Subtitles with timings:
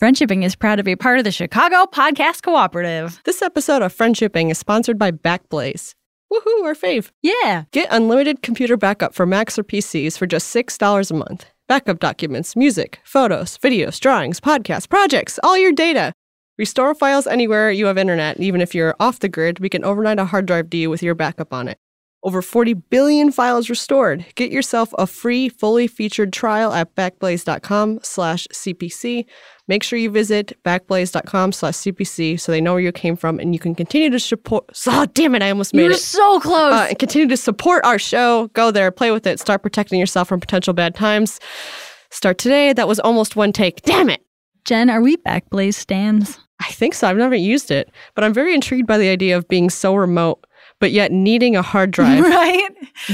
[0.00, 3.18] Friendshipping is proud to be part of the Chicago Podcast Cooperative.
[3.24, 5.94] This episode of Friendshipping is sponsored by Backblaze.
[6.30, 7.12] Woohoo, our fave.
[7.22, 7.64] Yeah.
[7.72, 11.46] Get unlimited computer backup for Macs or PCs for just $6 a month.
[11.66, 16.12] Backup documents, music, photos, videos, drawings, podcasts, projects, all your data.
[16.58, 18.38] Restore files anywhere you have internet.
[18.38, 21.02] Even if you're off the grid, we can overnight a hard drive to you with
[21.02, 21.78] your backup on it.
[22.26, 24.26] Over 40 billion files restored.
[24.34, 29.24] Get yourself a free, fully featured trial at backblaze.com slash CPC.
[29.68, 33.54] Make sure you visit backblaze.com slash CPC so they know where you came from and
[33.54, 34.64] you can continue to support.
[34.88, 35.98] Oh, damn it, I almost made You're it.
[35.98, 36.72] so close.
[36.72, 38.48] Uh, and continue to support our show.
[38.54, 41.38] Go there, play with it, start protecting yourself from potential bad times.
[42.10, 42.72] Start today.
[42.72, 43.82] That was almost one take.
[43.82, 44.20] Damn it.
[44.64, 46.40] Jen, are we Backblaze stands?
[46.58, 47.06] I think so.
[47.06, 50.44] I've never used it, but I'm very intrigued by the idea of being so remote,
[50.80, 52.22] but yet needing a hard drive.
[52.24, 52.62] right?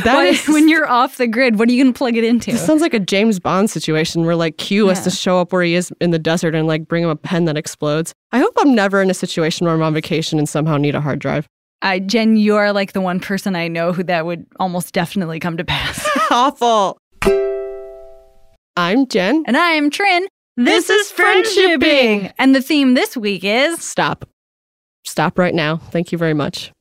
[0.05, 2.25] That when, is- when you're off the grid, what are you going to plug it
[2.25, 2.53] into?
[2.53, 5.63] This sounds like a James Bond situation where like Q has to show up where
[5.63, 8.13] he is in the desert and like bring him a pen that explodes.
[8.33, 11.01] I hope I'm never in a situation where I'm on vacation and somehow need a
[11.01, 11.47] hard drive.
[11.83, 15.41] I, Jen, you are like the one person I know who that would almost definitely
[15.41, 16.09] come to pass.
[16.31, 16.99] Awful.
[18.77, 19.43] I'm Jen.
[19.47, 20.27] and I am Trin.
[20.57, 22.33] This, This is Friendshipping.
[22.39, 24.29] And the theme this week is Stop.
[25.05, 25.77] Stop right now.
[25.79, 26.73] Thank you very much.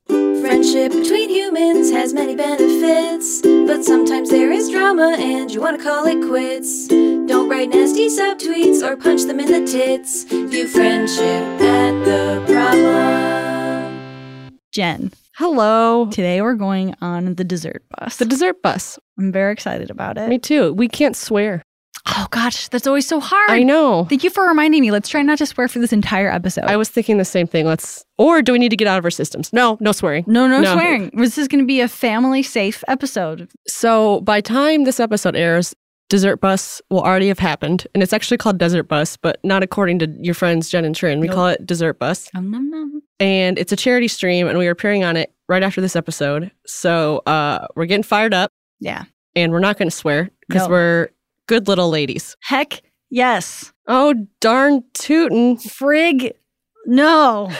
[0.61, 5.83] Friendship between humans has many benefits, but sometimes there is drama and you want to
[5.83, 6.87] call it quits.
[6.87, 10.23] Don't write nasty subtweets or punch them in the tits.
[10.25, 14.59] View friendship at the problem.
[14.71, 15.11] Jen.
[15.33, 16.05] Hello.
[16.11, 18.17] Today we're going on the dessert bus.
[18.17, 18.99] The dessert bus.
[19.17, 20.29] I'm very excited about it.
[20.29, 20.73] Me too.
[20.73, 21.63] We can't swear.
[22.07, 23.51] Oh gosh, that's always so hard.
[23.51, 24.05] I know.
[24.05, 24.91] Thank you for reminding me.
[24.91, 26.65] Let's try not to swear for this entire episode.
[26.65, 27.65] I was thinking the same thing.
[27.65, 29.53] Let's, or do we need to get out of our systems?
[29.53, 30.23] No, no swearing.
[30.27, 30.73] no, no, No.
[30.73, 31.11] swearing.
[31.13, 33.49] This is going to be a family safe episode.
[33.67, 35.75] So by time this episode airs,
[36.09, 39.99] Dessert Bus will already have happened, and it's actually called Desert Bus, but not according
[39.99, 41.19] to your friends Jen and Trin.
[41.21, 41.35] We Nope.
[41.35, 43.01] call it Dessert Bus, Nom, nom, nom.
[43.21, 46.51] and it's a charity stream, and we are appearing on it right after this episode.
[46.67, 48.51] So uh, we're getting fired up,
[48.81, 49.05] Yeah.
[49.37, 50.71] and we're not going to swear because No.
[50.73, 51.09] we're
[51.51, 52.37] good little ladies.
[52.39, 53.73] Heck yes.
[53.85, 56.31] Oh darn tootin', Frig.
[56.85, 57.51] No.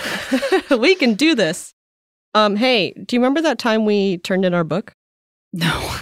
[0.79, 1.73] we can do this.
[2.33, 4.93] Um, hey, do you remember that time we turned in our book?
[5.51, 5.67] No.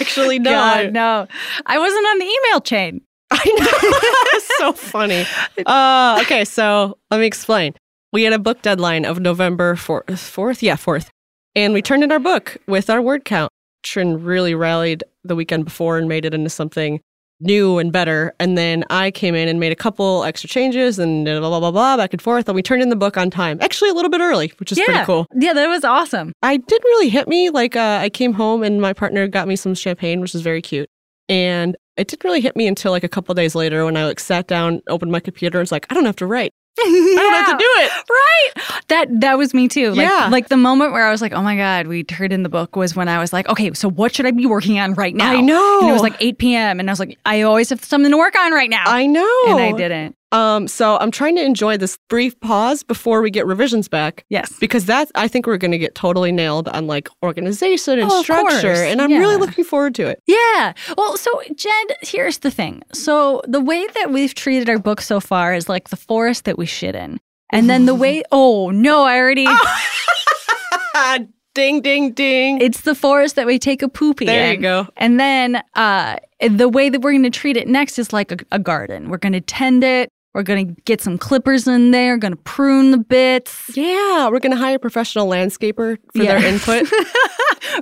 [0.00, 0.50] Actually, no.
[0.50, 1.26] God, no.
[1.66, 3.02] I wasn't on the email chain.
[3.30, 4.40] I know.
[4.58, 5.26] so funny.
[5.66, 7.74] Uh, okay, so let me explain.
[8.10, 10.06] We had a book deadline of November 4th.
[10.06, 10.62] 4th?
[10.62, 11.10] Yeah, 4th.
[11.54, 13.52] And we turned in our book with our word count.
[13.82, 17.00] Trin really rallied the weekend before and made it into something
[17.40, 18.34] new and better.
[18.40, 21.70] And then I came in and made a couple extra changes and blah, blah, blah,
[21.70, 22.48] blah, back and forth.
[22.48, 23.58] And we turned in the book on time.
[23.60, 24.84] Actually, a little bit early, which is yeah.
[24.84, 25.26] pretty cool.
[25.34, 26.32] Yeah, that was awesome.
[26.42, 27.50] I didn't really hit me.
[27.50, 30.62] Like, uh, I came home and my partner got me some champagne, which is very
[30.62, 30.88] cute.
[31.28, 34.20] And it didn't really hit me until like a couple days later when I like
[34.20, 36.52] sat down, opened my computer, and was like, I don't have to write.
[36.78, 37.92] I don't have to do it.
[38.10, 38.82] Right.
[38.88, 39.90] That that was me too.
[39.90, 40.28] Like, Yeah.
[40.30, 42.76] Like the moment where I was like, oh my God, we turned in the book
[42.76, 45.30] was when I was like, okay, so what should I be working on right now?
[45.32, 45.80] I know.
[45.80, 46.80] And it was like 8 p.m.
[46.80, 48.84] And I was like, I always have something to work on right now.
[48.86, 49.42] I know.
[49.46, 50.16] and I didn't.
[50.32, 54.24] Um, so I'm trying to enjoy this brief pause before we get revisions back.
[54.28, 54.52] Yes.
[54.58, 58.72] Because that's I think we're gonna get totally nailed on like organization and Oh, structure.
[58.72, 60.20] And I'm really looking forward to it.
[60.26, 60.72] Yeah.
[60.98, 62.82] Well, so Jen, here's the thing.
[62.92, 66.58] So the way that we've treated our book so far is like the forest that
[66.58, 67.20] we shit in.
[67.50, 69.46] And then the way oh no, I already
[71.54, 72.60] ding ding ding.
[72.60, 74.56] it's the forest that we take a poopy there in.
[74.56, 74.88] you go.
[74.96, 76.16] And then uh,
[76.50, 79.08] the way that we're going to treat it next is like a, a garden.
[79.08, 80.10] We're going to tend it.
[80.36, 82.18] We're going to get some clippers in there.
[82.18, 83.70] Going to prune the bits.
[83.74, 86.38] Yeah, we're gonna hire a professional landscaper for Yeah.
[86.38, 86.86] their input.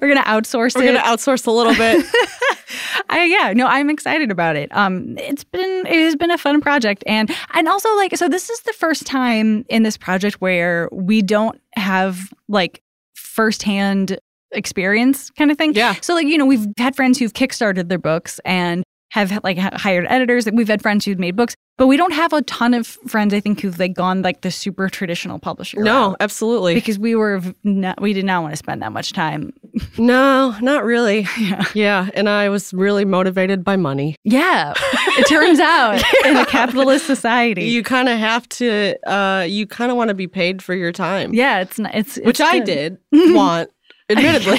[0.00, 0.76] we're going to outsource it.
[0.76, 2.06] we're gonna outsource a little bit.
[3.10, 4.68] I, yeah, no, I'm excited about it.
[4.74, 8.48] Um, it's been it has been a fun project, and and also like so this
[8.48, 12.82] is the first time in this project where we don't have like
[13.14, 14.18] firsthand
[14.52, 15.74] experience kind of thing.
[15.74, 15.94] Yeah.
[16.00, 20.06] So like you know we've had friends who've kickstarted their books and have like hired
[20.08, 20.44] editors.
[20.44, 23.32] That we've had friends who've made books, but we don't have a ton of friends
[23.32, 25.80] I think who've like gone like the super traditional publisher.
[25.82, 26.16] no, route.
[26.20, 26.74] absolutely.
[26.74, 29.52] Because we were not, we did not want to spend that much time.
[29.98, 31.26] No, not really.
[31.38, 31.64] Yeah.
[31.74, 34.16] Yeah, and I was really motivated by money.
[34.24, 34.72] Yeah,
[35.18, 37.64] it turns out in a capitalist society.
[37.64, 38.96] You kind of have to.
[39.08, 41.32] Uh, you kind of want to be paid for your time.
[41.34, 41.94] yeah, it's not.
[41.94, 43.70] It's, which it's I did want,
[44.10, 44.58] admittedly.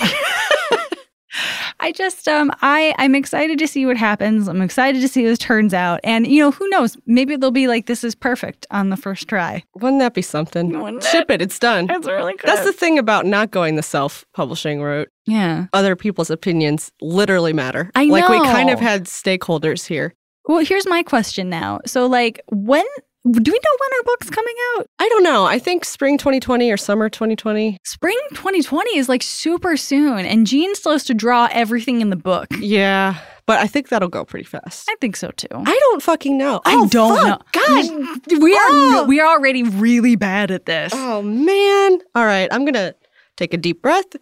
[1.86, 4.48] I just um I I'm excited to see what happens.
[4.48, 6.00] I'm excited to see how this turns out.
[6.04, 6.98] And you know, who knows?
[7.06, 9.64] Maybe they'll be like this is perfect on the first try.
[9.76, 10.80] Wouldn't that be something?
[10.82, 11.44] Wouldn't Ship it.
[11.44, 11.88] It's done.
[11.92, 12.48] It's really good.
[12.48, 15.10] That's the thing about not going the self-publishing route.
[15.28, 15.68] yeah.
[15.74, 17.92] Other people's opinions literally matter.
[17.94, 18.14] I know.
[18.14, 20.16] Like we kind of had stakeholders here.
[20.48, 21.81] Well, here's my question now.
[21.86, 22.86] So, like, when
[23.31, 24.88] do we know when our book's coming out?
[25.00, 25.45] I don't know.
[25.45, 27.80] I think spring 2020 or summer 2020.
[27.83, 32.48] Spring 2020 is like super soon, and Jean's supposed to draw everything in the book.
[32.60, 33.18] Yeah,
[33.48, 34.88] but I think that'll go pretty fast.
[34.89, 35.48] I think so too.
[35.51, 36.62] I don't fucking know.
[36.66, 37.56] I Oh, don't fuck.
[37.56, 37.62] know.
[37.62, 38.42] God.
[38.42, 39.06] we are Oh.
[39.07, 40.94] we are already really bad at this.
[40.95, 42.00] Oh man.
[42.16, 42.94] All right, I'm gonna
[43.38, 44.16] take a deep breath.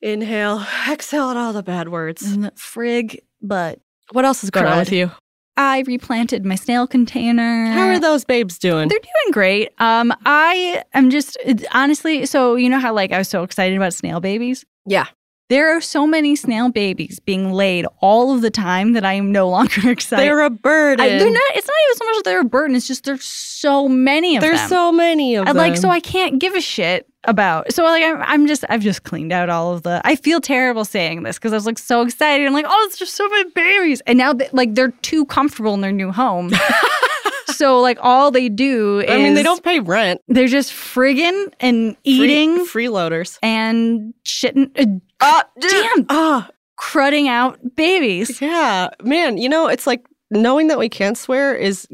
[0.00, 2.36] Inhale, exhale out all the bad words.
[2.36, 3.78] Mm, Frig, but
[4.10, 5.10] What else is going on with you?
[5.56, 7.66] I replanted my snail container.
[7.66, 8.88] How are those babes doing?
[8.88, 9.70] They're doing great.
[9.78, 11.36] Um, I am just
[11.72, 12.26] honestly.
[12.26, 14.64] So you know how like I was so excited about snail babies.
[14.86, 15.06] Yeah.
[15.50, 19.30] There are so many snail babies being laid all of the time that I am
[19.32, 20.24] no longer excited.
[20.24, 21.04] They're a burden.
[21.04, 21.42] I, they're not.
[21.54, 22.74] It's not even so much that they're a burden.
[22.74, 24.68] It's just there's so many of There's them.
[24.70, 25.56] There's so many of them.
[25.56, 27.72] like so I can't give a shit about.
[27.72, 30.00] So like I'm, I'm just I've just cleaned out all of the.
[30.04, 32.46] I feel terrible saying this because I was like so excited.
[32.46, 35.74] I'm like, oh, it's just so many babies, and now they, like they're too comfortable
[35.74, 36.50] in their new home.
[37.48, 40.20] so like all they do is I mean, they don't pay rent.
[40.28, 43.38] They're just friggin' and Free- eating freeloaders.
[43.42, 44.86] and shitting, uh,
[45.20, 48.40] Uh, damn, Ah, crudding out babies.
[48.40, 49.38] yeah, man.
[49.38, 51.86] You know, it's like knowing that we can't swear is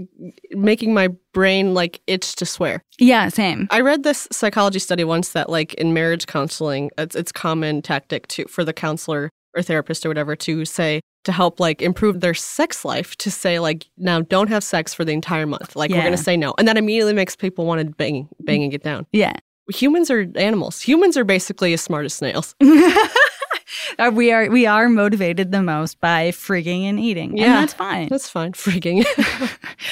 [0.50, 2.82] making my brain like itch to swear.
[2.98, 3.68] Yeah, same.
[3.70, 8.28] I read this psychology study once that like in marriage counseling, it's it's common tactic
[8.28, 12.34] to for the counselor or therapist or whatever to say to help like improve their
[12.34, 15.76] sex life to say like now don't have sex for the entire month.
[15.76, 18.64] Like we're gonna say no, and that immediately makes people want to bang bang mm.
[18.64, 19.06] and get down.
[19.12, 19.34] Yeah.
[19.70, 20.80] Humans are animals.
[20.80, 22.54] Humans are basically as smart as snails.
[23.98, 27.60] Uh, we are we are motivated the most by frigging and eating, and Yeah.
[27.60, 28.08] that's fine.
[28.08, 28.52] That's fine.
[28.52, 29.04] Freaking.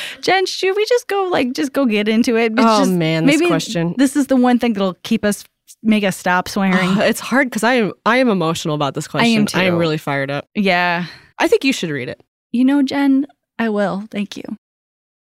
[0.22, 2.52] Jen, should we just go like just go get into it?
[2.52, 3.94] It's oh just, man, this maybe question.
[3.98, 5.44] This is the one thing that'll keep us
[5.82, 6.76] make us stop swearing.
[6.78, 9.26] Oh, it's hard because I am I am emotional about this question.
[9.26, 9.58] I am too.
[9.58, 10.48] I am really fired up.
[10.54, 11.06] yeah.
[11.38, 12.22] I think you should read it.
[12.52, 13.26] You know, Jen,
[13.58, 14.04] I will.
[14.10, 14.44] Thank you.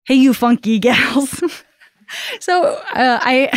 [0.06, 1.44] Hey, you funky gals.
[2.40, 2.64] so
[2.94, 3.50] uh, I,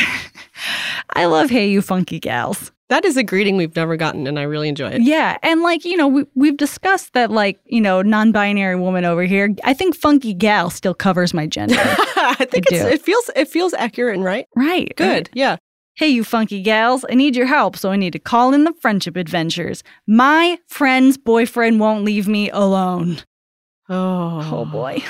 [1.14, 2.72] I love hey, you funky gals.
[2.88, 5.02] That is a greeting we've never gotten, and I really enjoy it.
[5.02, 9.25] Yeah, and like you know, we we've discussed that like you know, non-binary woman over
[9.25, 9.55] here.
[9.64, 11.76] I think funky gal still covers my gender.
[11.79, 14.46] I think I it's, it feels it feels accurate and right.
[14.56, 14.93] right.
[14.96, 15.06] Good.
[15.06, 15.31] right.
[15.35, 15.56] Yeah.
[15.96, 18.73] Hey, you funky gals, I need your help, so I need to call in the
[18.81, 19.82] friendship adventures.
[20.06, 23.19] My friend's boyfriend won't leave me alone.
[23.88, 24.49] Oh.
[24.52, 25.02] Oh boy.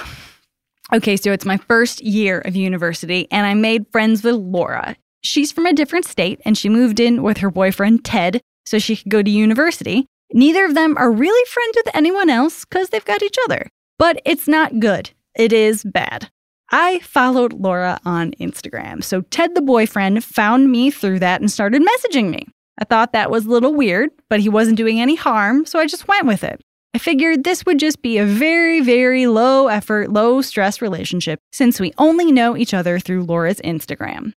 [0.90, 4.96] Okay, so it's my first year of university, and I made friends with Laura.
[5.22, 8.96] She's from a different state, and she moved in with her boyfriend, Ted, so she
[8.96, 10.06] could go to university.
[10.32, 13.68] Neither of them are really friends with anyone else because they've got each other.
[13.98, 15.10] But it's not good.
[15.34, 16.30] It is bad.
[16.70, 21.82] I followed Laura on Instagram, so Ted, the boyfriend, found me through that and started
[21.82, 22.46] messaging me.
[22.78, 25.86] I thought that was a little weird, but he wasn't doing any harm, so I
[25.86, 26.60] just went with it.
[26.94, 31.80] I figured this would just be a very, very low effort, low stress relationship since
[31.80, 34.32] we only know each other through Laura's Instagram.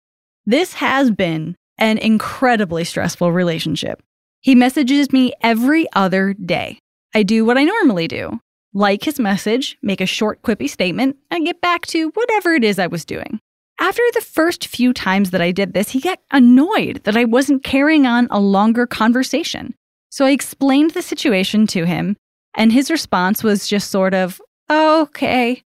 [0.50, 4.02] This has been an incredibly stressful relationship.
[4.42, 6.80] He messages me every other day.
[7.14, 8.40] I do what I normally do
[8.74, 12.80] like his message, make a short, quippy statement, and get back to whatever it is
[12.80, 13.40] I was doing.
[13.80, 17.64] After the first few times that I did this, he got annoyed that I wasn't
[17.64, 19.76] carrying on a longer conversation.
[20.10, 22.18] So I explained the situation to him,
[22.56, 25.62] and his response was just sort of, okay.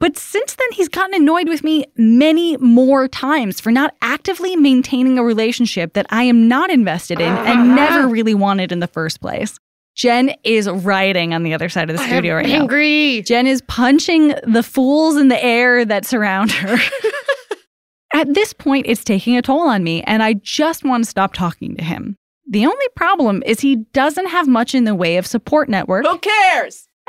[0.00, 5.18] But since then, he's gotten annoyed with me many more times for not actively maintaining
[5.18, 7.74] a relationship that I am not invested in and uh-huh.
[7.74, 9.58] never really wanted in the first place.
[9.96, 12.60] Jen is rioting on the other side of the studio right now.
[12.60, 13.22] angry.
[13.22, 16.76] Jen is punching the fools in the air that surround her.
[18.14, 21.34] At this point, it's taking a toll on me, and I just want to stop
[21.34, 22.16] talking to him.
[22.48, 26.18] The only problem is he doesn't have much in the way of support network Who
[26.18, 26.88] cares?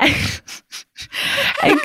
[1.62, 1.80] and,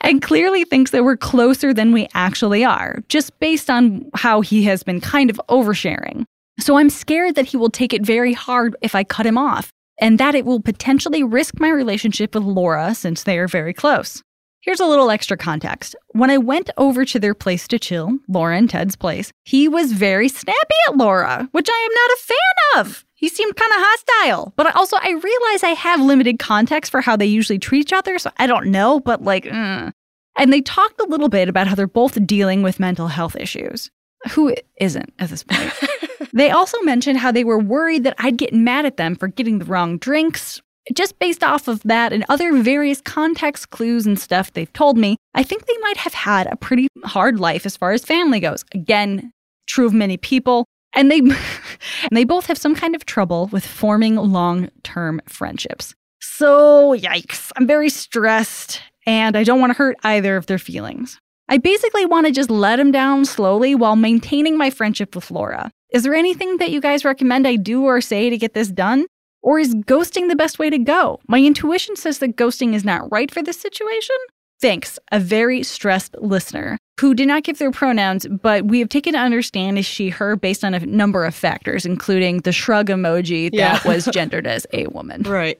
[0.00, 4.64] and clearly thinks that we're closer than we actually are, just based on how he
[4.64, 6.24] has been kind of oversharing.
[6.60, 9.70] So I'm scared that he will take it very hard if I cut him off,
[10.00, 14.22] and that it will potentially risk my relationship with Laura since they are very close.
[14.60, 15.94] Here's a little extra context.
[16.08, 19.92] When I went over to their place to chill, Laura and Ted's place, he was
[19.92, 23.04] very snappy at Laura, which I am not a fan of.
[23.18, 24.52] He seemed kind of hostile.
[24.56, 28.18] But also, I realize I have limited context for how they usually treat each other,
[28.18, 29.92] so I don't know, but like, mm.
[30.38, 33.90] And they talked a little bit about how they're both dealing with mental health issues.
[34.30, 35.72] Who isn't at this point?
[36.32, 39.58] they also mentioned how they were worried that I'd get mad at them for getting
[39.58, 40.62] the wrong drinks.
[40.94, 45.16] Just based off of that and other various context clues and stuff they've told me,
[45.34, 48.64] I think they might have had a pretty hard life as far as family goes.
[48.72, 49.32] Again,
[49.66, 50.64] true of many people.
[50.94, 55.94] And they and they both have some kind of trouble with forming long-term friendships.
[56.20, 57.52] So, yikes.
[57.56, 61.20] I'm very stressed and I don't want to hurt either of their feelings.
[61.48, 65.70] I basically want to just let him down slowly while maintaining my friendship with Laura.
[65.90, 69.06] Is there anything that you guys recommend I do or say to get this done?
[69.40, 71.20] Or is ghosting the best way to go?
[71.26, 74.16] My intuition says that ghosting is not right for this situation.
[74.60, 79.12] Thanks, a very stressed listener who did not give their pronouns, but we have taken
[79.12, 83.50] to understand as she, her based on a number of factors, including the shrug emoji
[83.52, 83.74] Yeah.
[83.74, 85.22] that was gendered as a woman.
[85.22, 85.58] Right.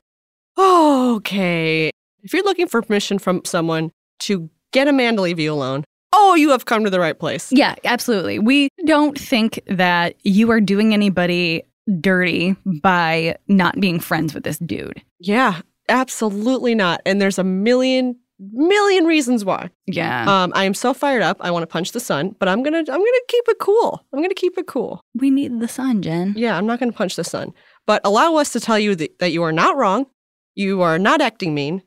[0.59, 1.90] Okay.
[2.23, 3.90] If you're looking for permission from someone
[4.21, 7.19] to get a man to leave you alone, oh, you have come to the right
[7.19, 7.52] place.
[7.52, 8.38] Yeah, absolutely.
[8.40, 11.62] We don't think that you are doing anybody
[12.00, 15.00] dirty by not being friends with this dude.
[15.21, 17.00] Yeah, absolutely not.
[17.07, 19.71] And there's a million, million reasons why.
[19.87, 20.25] Yeah.
[20.26, 21.38] Um, I am so fired up.
[21.40, 24.04] I want to punch the sun, but I'm gonna, I'm gonna keep it cool.
[24.12, 25.04] I'm gonna keep it cool.
[25.14, 26.35] we need the sun, Jen.
[26.37, 27.52] Yeah, I'm not gonna punch the sun.
[27.87, 30.07] But allow us to tell you that, that you are not wrong.
[30.54, 31.83] You are not acting mean.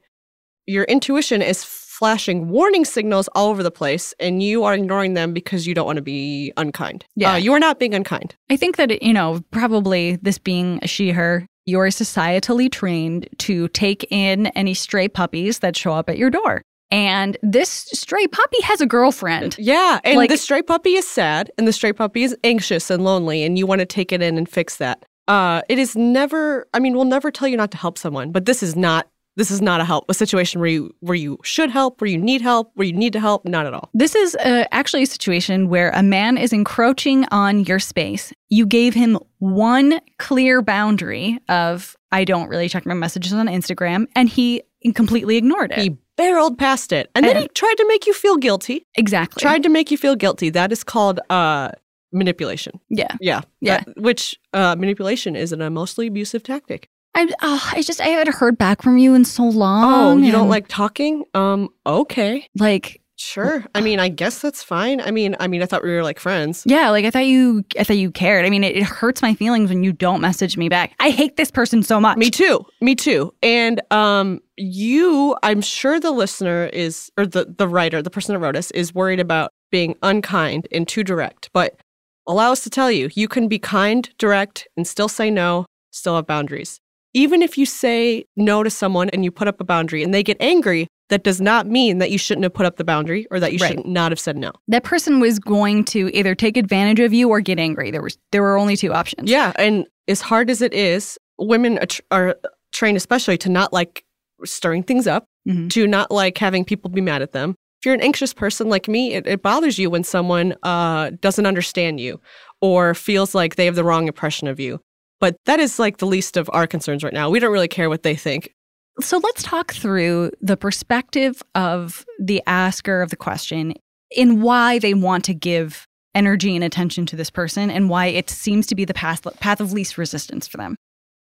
[0.66, 5.34] Your intuition is flashing warning signals all over the place, and you are ignoring them
[5.34, 7.06] because you don't want to be unkind.
[7.16, 7.34] Yeah.
[7.34, 8.36] Uh, you are not being unkind.
[8.50, 13.68] I think that, you know, probably this being a she, her, you're societally trained to
[13.70, 16.62] take in any stray puppies that show up at your door.
[16.90, 19.56] And this stray puppy has a girlfriend.
[19.58, 23.04] Yeah, and Like- the stray puppy is sad, and the stray puppy is anxious and
[23.04, 25.06] lonely, and you want to take it in and fix that.
[25.28, 26.68] Uh, it is never.
[26.74, 29.08] I mean, we'll never tell you not to help someone, but this is not.
[29.38, 32.18] This is not a help a situation where you where you should help, where you
[32.18, 33.46] need help, where you need to help.
[33.46, 33.90] Not at all.
[33.94, 38.34] This is uh, actually a situation where a man is encroaching on your space.
[38.50, 44.08] You gave him one clear boundary of, I don't really check my messages on Instagram,
[44.16, 44.64] and he
[44.96, 45.80] completely ignored it.
[45.80, 48.86] He barreled past it, and then he tried to make you feel guilty.
[48.96, 49.40] exactly.
[49.42, 50.50] Tried to make you feel guilty.
[50.50, 51.72] That is called uh,
[52.12, 52.80] manipulation.
[52.90, 53.16] yeah.
[53.22, 53.84] Yeah, Yeah.
[53.86, 56.90] That- which uh, manipulation is an emotionally abusive tactic.
[57.14, 59.84] I, oh, I just, I haven't heard back from you in so long.
[59.84, 61.26] Oh, you don't like talking?
[61.34, 62.48] Um, okay.
[62.58, 63.64] like, Sure.
[63.76, 65.00] I mean, I guess that's fine.
[65.00, 66.64] I mean, I mean, I thought we were like friends.
[66.66, 68.46] Yeah, like I thought you I thought you cared.
[68.46, 70.96] I mean, it, it hurts my feelings when you don't message me back.
[71.00, 72.18] I hate this person so much.
[72.18, 72.66] Me too.
[72.82, 73.32] Me too.
[73.44, 78.40] And um, you, I'm sure the listener is, or the the writer, the person that
[78.40, 81.52] wrote us, is worried about being unkind and too direct.
[81.54, 81.80] But
[82.28, 85.68] allow us to tell you, you can be kind, direct, and still say no.
[85.92, 86.80] Still have boundaries.
[87.14, 90.24] Even if you say no to someone and you put up a boundary and they
[90.24, 93.40] get angry, that does not mean that you shouldn't have put up the boundary or
[93.40, 93.74] that you Right.
[93.76, 94.54] should not have said no.
[94.70, 97.92] That person was going to either take advantage of you or get angry.
[97.92, 99.30] There was there were only two options.
[99.30, 102.36] Yeah, and as hard as it is, women are, tr- are
[102.72, 104.06] trained especially to not like
[104.46, 105.70] stirring things up, Mhm.
[105.72, 107.56] to not like having people be mad at them.
[107.82, 111.46] If you're an anxious person like me, it, it bothers you when someone uh, doesn't
[111.46, 112.22] understand you
[112.62, 114.80] or feels like they have the wrong impression of you.
[115.22, 117.30] But that is like the least of our concerns right now.
[117.30, 118.54] We don't really care what they think.
[119.00, 123.74] So let's talk through the perspective of the asker of the question
[124.10, 128.30] in why they want to give energy and attention to this person and why it
[128.30, 130.76] seems to be the path, path of least resistance for them.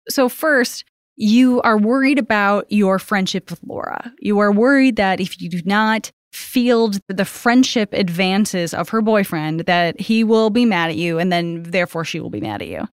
[0.09, 0.83] So, first,
[1.17, 4.11] you are worried about your friendship with Laura.
[4.19, 9.61] You are worried that if you do not field the friendship advances of her boyfriend,
[9.61, 12.69] that he will be mad at you and then therefore she will be mad at
[12.69, 12.87] you.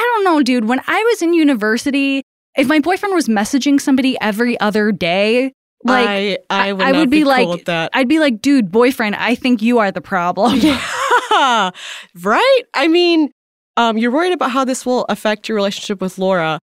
[0.00, 0.64] I don't know, dude.
[0.66, 2.22] When I was in university,
[2.56, 5.52] if my boyfriend was messaging somebody every other day,
[5.84, 6.38] like I,
[6.68, 7.90] I would, I would be, be cool like- that.
[7.92, 10.58] I'd be like, dude, boyfriend, I think you are the problem.
[10.60, 11.70] Yeah,
[12.22, 12.62] right?
[12.74, 13.30] I mean,
[13.76, 16.58] um, you're worried about how this will affect your relationship with Laura.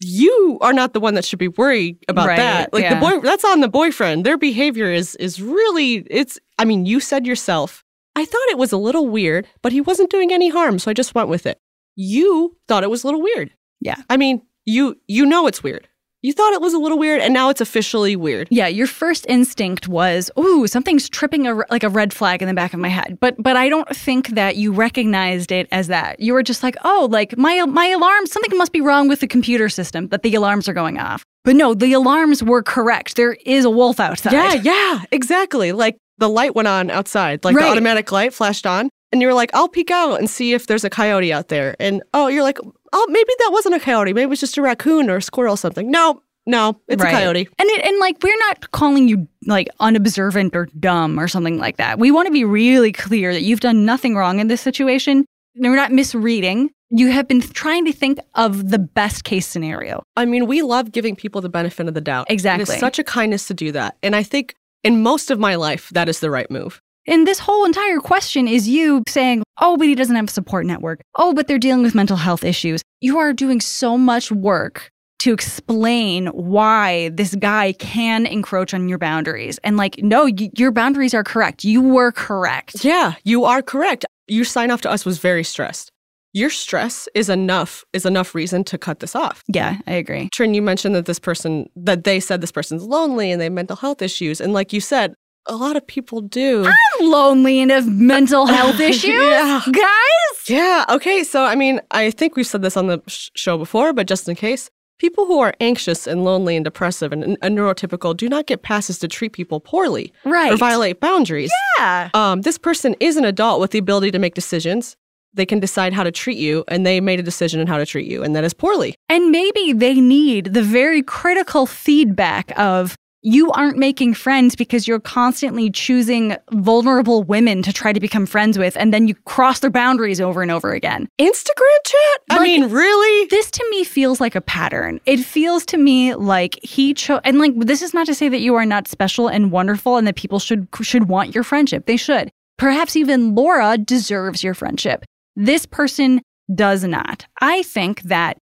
[0.00, 2.72] You are not the one that should be worried about Right, that.
[2.72, 2.94] Like yeah.
[2.94, 4.24] the boy, that's on the boyfriend.
[4.26, 6.38] Their behavior is is really it's.
[6.58, 7.82] I mean, you said yourself.
[8.16, 10.94] I thought it was a little weird, but he wasn't doing any harm, so I
[10.94, 11.58] just went with it.
[11.96, 13.50] You thought it was a little weird.
[13.80, 13.96] Yeah.
[14.08, 15.88] I mean, you you know it's weird.
[16.24, 18.46] You thought it was a little weird, and now it's officially weird.
[18.48, 22.54] Yeah, your first instinct was, "Ooh, something's tripping a, like a red flag in the
[22.54, 26.20] back of my head." But but I don't think that you recognized it as that.
[26.20, 29.26] You were just like, "Oh, like my my alarm, something must be wrong with the
[29.26, 33.16] computer system that the alarms are going off." But no, the alarms were correct.
[33.16, 34.32] There is a wolf outside.
[34.32, 35.72] Yeah, yeah, exactly.
[35.72, 37.64] Like the light went on outside, like Right.
[37.64, 40.84] the automatic light flashed on, and you're like, "I'll peek out and see if there's
[40.84, 42.58] a coyote out there." And oh, you're like,
[42.92, 44.12] "Oh, maybe that wasn't a coyote.
[44.12, 47.14] Maybe it was just a raccoon or a squirrel or something." No, no, it's Right.
[47.14, 47.48] a coyote.
[47.58, 51.76] And it, and like we're not calling you like unobservant or dumb or something like
[51.76, 51.98] that.
[51.98, 55.24] We want to be really clear that you've done nothing wrong in this situation.
[55.54, 56.70] We're not misreading.
[56.90, 60.02] You have been trying to think of the best case scenario.
[60.16, 62.30] I mean, we love giving people the benefit of the doubt.
[62.30, 62.74] Exactly.
[62.74, 64.54] is such a kindness to do that, and I think
[64.84, 66.80] in most of my life that is the right move.
[67.06, 70.66] And this whole entire question is you saying, oh, but he doesn't have a support
[70.66, 71.00] network.
[71.16, 72.82] Oh, but they're dealing with mental health issues.
[73.00, 74.90] You are doing so much work
[75.20, 79.58] to explain why this guy can encroach on your boundaries.
[79.62, 81.62] And like, no, y- your boundaries are correct.
[81.62, 82.84] You were correct.
[82.84, 84.04] Yeah, you are correct.
[84.26, 85.92] Your sign off to us was very stressed.
[86.32, 89.42] Your stress is enough is enough reason to cut this off.
[89.48, 90.28] Yeah, I agree.
[90.32, 93.52] Trin, you mentioned that this person that they said this person's lonely and they have
[93.52, 94.40] mental health issues.
[94.40, 95.14] And like you said,
[95.46, 96.64] a lot of people do.
[96.66, 99.10] I'm lonely and have mental health issues.
[99.10, 99.60] Yeah.
[99.70, 100.84] Guys, Yeah.
[100.88, 101.24] Okay.
[101.24, 104.28] So, I mean, I think we've said this on the sh- show before, but just
[104.28, 108.46] in case, people who are anxious and lonely and depressive and, and neurotypical do not
[108.46, 110.52] get passes to treat people poorly right.
[110.52, 111.50] or violate boundaries.
[111.78, 112.10] Yeah.
[112.14, 114.96] Um, this person is an adult with the ability to make decisions.
[115.34, 117.86] They can decide how to treat you, and they made a decision on how to
[117.86, 118.94] treat you, and that is poorly.
[119.08, 124.98] And maybe they need the very critical feedback of you aren't making friends because you're
[125.00, 129.70] constantly choosing vulnerable women to try to become friends with, and then you cross their
[129.70, 131.08] boundaries over and over again.
[131.20, 132.20] Instagram chat?
[132.30, 133.26] I Like- mean, really?
[133.28, 135.00] This to me feels like a pattern.
[135.06, 138.40] It feels to me like he chose, and like this is not to say that
[138.40, 141.86] you are not special and wonderful, and that people should should want your friendship.
[141.86, 142.30] They should.
[142.58, 145.04] Perhaps even Laura deserves your friendship.
[145.36, 146.20] This person
[146.54, 147.26] does not.
[147.40, 148.36] I think that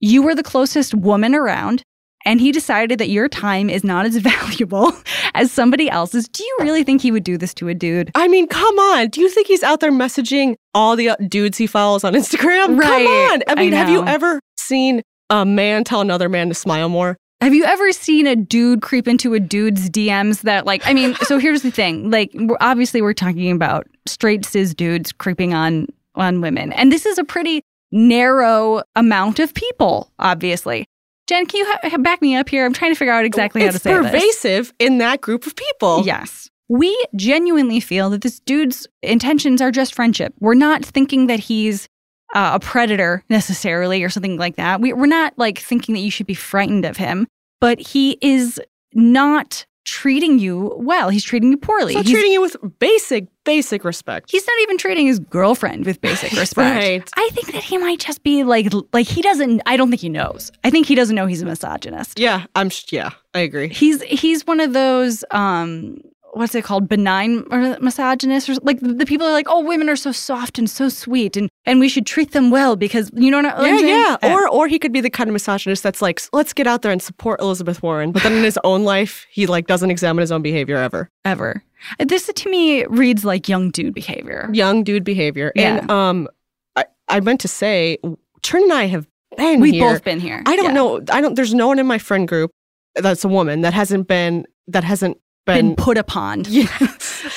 [0.00, 1.82] you were the closest woman around,
[2.24, 4.92] and he decided that your time is not as valuable
[5.34, 6.28] as somebody else's.
[6.28, 8.10] Do you really think he would do this to a dude?
[8.14, 9.08] I mean, come on.
[9.08, 12.78] Do you think he's out there messaging all the uh, dudes he follows on Instagram?
[12.78, 12.88] Right.
[12.88, 13.42] Come on.
[13.48, 17.16] I I mean, have you ever seen a man tell another man to smile more?
[17.40, 21.14] Have you ever seen a dude creep into a dude's DMs that, like, I mean,
[21.16, 22.10] so here's the thing.
[22.10, 27.04] Like, we're, obviously, we're talking about straight cis dudes creeping on on women, and this
[27.04, 30.10] is a pretty narrow amount of people.
[30.18, 30.86] Obviously,
[31.26, 32.66] Jen, can you ha- back me up here?
[32.66, 34.04] I'm trying to figure out exactly how to say this.
[34.04, 36.02] It's pervasive in that group of people.
[36.04, 36.50] Yes.
[36.68, 40.34] We genuinely feel that this dude's intentions are just friendship.
[40.40, 41.88] We're not thinking that he's
[42.34, 44.80] uh, a predator necessarily or something like that.
[44.80, 47.26] We, we're not like thinking that you should be frightened of him,
[47.60, 48.60] but he is
[48.92, 51.08] not treating you well.
[51.10, 51.92] He's treating you poorly.
[51.92, 54.30] So he's, treating you with basic, basic respect.
[54.30, 56.76] he's not even treating his girlfriend with basic respect.
[56.76, 57.10] Right.
[57.16, 59.62] I think that he might just be like, like he doesn't.
[59.66, 60.50] I don't think he knows.
[60.64, 62.18] I think he doesn't know he's a misogynist.
[62.18, 62.70] Yeah, I'm.
[62.90, 63.68] Yeah, I agree.
[63.68, 65.98] He's he's one of those um
[66.34, 69.96] what's it called benign or misogynist or like the people are like oh women are
[69.96, 73.40] so soft and so sweet and and we should treat them well because you know
[73.42, 73.88] what Yeah, saying?
[74.22, 74.34] yeah.
[74.34, 76.92] Or, or he could be the kind of misogynist that's like, let's get out there
[76.92, 80.30] and support Elizabeth Warren, but then in his own life, he like doesn't examine his
[80.30, 81.08] own behavior ever.
[81.24, 81.62] ever.
[81.98, 84.50] This to me reads like young dude behavior.
[84.52, 85.52] Young dude behavior.
[85.54, 85.78] Yeah.
[85.78, 86.28] And um,
[86.76, 87.96] I, I meant to say,
[88.42, 89.90] Trin and I have been We've here.
[89.92, 90.42] both been here.
[90.46, 90.72] I don't Yeah.
[90.72, 91.00] know.
[91.10, 91.34] I don't.
[91.34, 92.50] There's no one in my friend group
[92.96, 96.68] that's a woman that hasn't been that hasn't Been been, put upon yeah,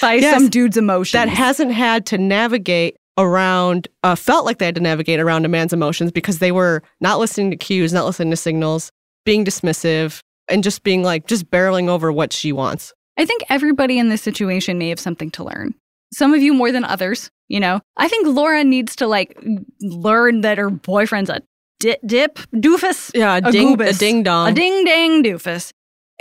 [0.01, 0.33] by Yes.
[0.35, 1.11] some dude's emotions.
[1.13, 5.47] that hasn't had to navigate around uh, felt like they had to navigate around a
[5.49, 8.91] man's emotions because they were not listening to cues, not listening to signals,
[9.25, 12.93] being dismissive, and just being like just barreling over what she wants.
[13.17, 15.73] I think everybody in this situation may have something to learn.
[16.13, 17.81] Some of you more than others, you know.
[17.97, 19.37] I think Laura needs to like
[19.81, 21.41] learn that her boyfriend's a
[21.79, 23.11] di- dip doofus.
[23.13, 24.49] Yeah, a A ding, a ding dong.
[24.49, 25.71] a ding dang doofus.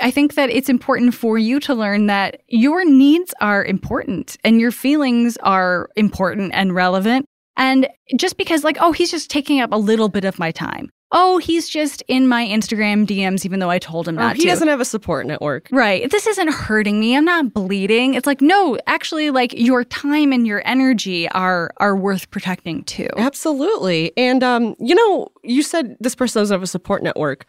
[0.00, 4.60] I think that it's important for you to learn that your needs are important and
[4.60, 7.26] your feelings are important and relevant.
[7.56, 10.90] And just because, like, oh, he's just taking up a little bit of my time.
[11.12, 14.34] Oh, he's just in my Instagram DMs, even though I told him Or not Oh,
[14.34, 14.48] he to.
[14.48, 15.68] doesn't have a support network.
[15.70, 16.10] Right.
[16.10, 17.16] This isn't hurting me.
[17.16, 18.12] I'm not bleeding.
[18.14, 23.08] It's like, no, actually, like your time and your energy are are worth protecting too.
[23.16, 24.12] Absolutely.
[24.18, 27.46] And um, you know, you said this person doesn't have a support network.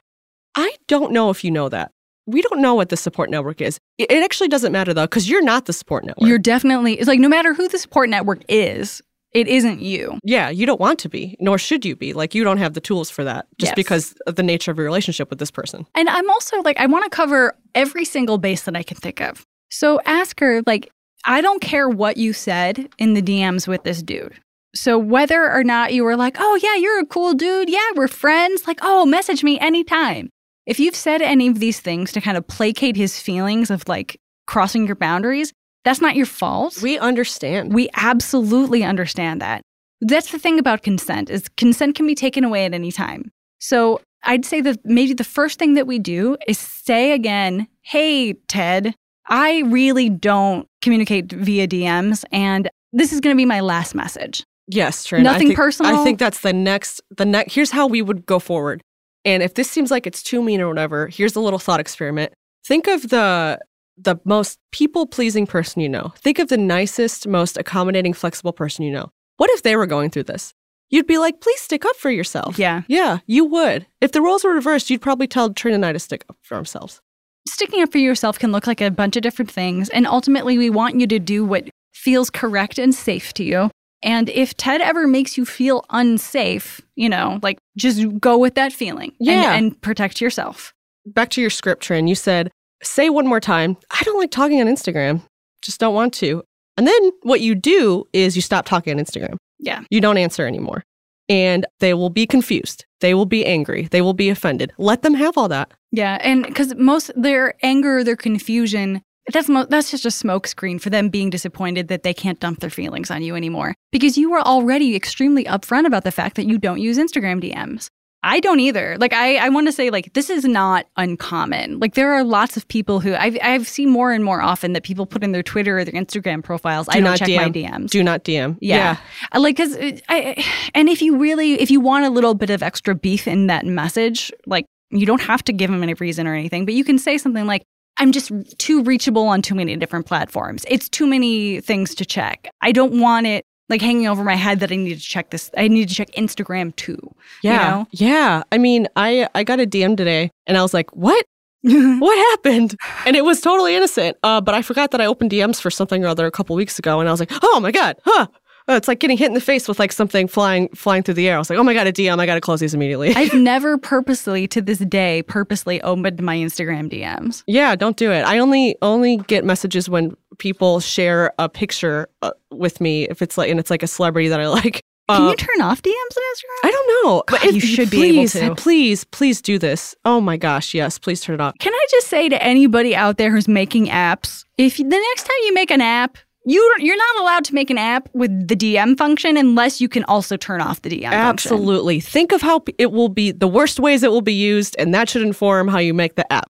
[0.56, 1.92] I don't know if you know that.
[2.28, 3.80] We don't know what the support network is.
[3.98, 6.28] It actually doesn't matter though, because you're not the support network.
[6.28, 9.02] You're definitely it's like no matter who the support network is,
[9.34, 10.20] it isn't you.
[10.24, 12.14] yeah, you don't want to be, nor should you be.
[12.14, 13.76] Like you don't have the tools for that, just Yes.
[13.76, 15.86] because of the nature of your relationship with this person.
[15.96, 19.20] And I'm also like, I want to cover every single base that I can think
[19.22, 19.44] of.
[19.70, 20.90] So ask her, like,
[21.26, 24.34] I don't care what you said in the DMs with this dude.
[24.76, 27.70] So whether or not you were like, oh, yeah, you're a cool dude.
[27.70, 28.66] Yeah, we're friends.
[28.66, 30.30] Like, oh, message me anytime.
[30.68, 34.20] If you've said any of these things to kind of placate his feelings of like
[34.48, 35.54] crossing your boundaries,
[35.86, 36.82] that's not your fault.
[36.82, 37.74] We understand.
[37.74, 39.62] We absolutely understand that.
[40.02, 43.32] That's the thing about consent is consent can be taken away at any time.
[43.60, 48.34] So I'd say that maybe the first thing that we do is say again, "Hey
[48.34, 48.94] Ted,
[49.28, 54.44] I really don't communicate via DMs and this is going to be my last message."
[54.68, 55.26] Yes, Trin.
[55.26, 55.96] I Nothing think- personal?
[55.96, 57.02] I think that's the next.
[57.16, 57.54] The next.
[57.54, 58.82] Here's how we would go forward.
[59.28, 62.34] And if this seems like it's too mean or whatever, here's a little thought experiment.
[62.66, 63.60] Think of the
[64.00, 66.14] the most people pleasing person you know.
[66.18, 69.10] Think of the nicest, most accommodating, flexible person you know.
[69.38, 70.54] What if they were going through this?
[70.90, 72.58] you'd be like, please stick up for yourself.
[72.58, 72.84] Yeah.
[72.88, 73.86] Yeah, you would.
[74.02, 76.56] If the roles were reversed, you'd probably tell Trin and I to stick up for
[76.56, 77.02] ourselves.
[77.48, 79.90] Sticking up for yourself can look like a bunch of different things.
[79.90, 83.70] And ultimately, we want you to do what feels correct and safe to you.
[84.04, 88.72] And if Ted ever makes you feel unsafe, you know, like just go with that
[88.74, 89.54] feeling and- Yeah.
[89.56, 90.74] and, protect yourself.
[91.06, 92.08] Back to your script, Trin.
[92.08, 92.52] You said,
[92.84, 95.22] say one more time, I don't like talking on Instagram.
[95.62, 96.44] Just don't want to.
[96.78, 99.38] And then what you do is you stop talking on Instagram.
[99.60, 99.82] Yeah.
[99.90, 100.84] You don't answer anymore.
[101.30, 102.86] And they will be confused.
[103.02, 103.88] They will be angry.
[103.90, 104.72] They will be offended.
[104.78, 105.72] Let them have all that.
[105.92, 109.02] Yeah, and because most their anger, their confusion,
[109.34, 112.70] that's mo- that's just a smokescreen for them being disappointed that they can't dump their
[112.70, 113.74] feelings on you anymore.
[113.92, 117.88] Because you were already extremely upfront about the fact that you don't use Instagram DMs.
[118.24, 118.98] I don't either.
[119.00, 121.80] Like I, I want to say like this is not uncommon.
[121.80, 124.84] Like there are lots of people who I've I've seen more and more often that
[124.84, 126.90] people put in their Twitter or their Instagram profiles.
[126.90, 127.38] I Do don't not check DM.
[127.38, 127.90] my DMs.
[127.90, 128.58] Do not DM.
[128.60, 128.98] Yeah.
[129.32, 132.34] I uh, Like, cause uh, I, and if you really, if you want a little
[132.34, 135.94] bit of extra beef in that message, like, you don't have to give them any
[135.94, 137.64] reason or anything, but you can say something like,
[138.00, 140.66] I'm just too reachable on too many different platforms.
[140.68, 142.50] It's too many things to check.
[142.62, 145.52] I don't want it like hanging over my head that I need to check this.
[145.58, 147.00] I need to check Instagram too.
[147.44, 147.70] Yeah.
[147.70, 147.88] know?
[147.92, 148.44] Yeah.
[148.52, 151.26] I mean, I I got a DM today and I was like, "What?
[151.64, 154.18] What happened?" And it was totally innocent.
[154.24, 156.80] Uh, but I forgot that I opened DMs for something or other a couple weeks
[156.80, 158.28] ago and I was like, "Oh my god." Huh.
[158.70, 161.28] Uh, It's like getting hit in the face with like something flying flying through the
[161.30, 161.36] air.
[161.36, 162.20] I was like, "Oh my god, a DM.
[162.20, 166.36] I got to close these immediately." I've never purposely to this day purposely opened my
[166.38, 167.44] Instagram DMs.
[167.48, 168.22] yeah, don't do it.
[168.24, 173.38] I only only get messages when people share a picture uh, with me if it's
[173.38, 174.82] like and it's like a celebrity that I like.
[175.10, 176.66] Can Uh, you turn off DMs on Instagram?
[176.66, 177.24] I don't know.
[177.28, 178.56] God, if- you should be able please, to.
[178.56, 179.96] Please, please do this.
[180.04, 181.00] Oh my gosh, yes.
[181.00, 181.54] Please turn it off.
[181.60, 185.24] Can I just say to anybody out there who's making apps, if you- the next
[185.24, 188.56] time you make an app, you you're not allowed to make an app with the
[188.56, 191.52] DM function unless you can also turn off the DM function.
[191.52, 192.00] Absolutely.
[192.00, 195.10] Think of how it will be the worst ways it will be used, and that
[195.10, 196.50] should inform how you make the app.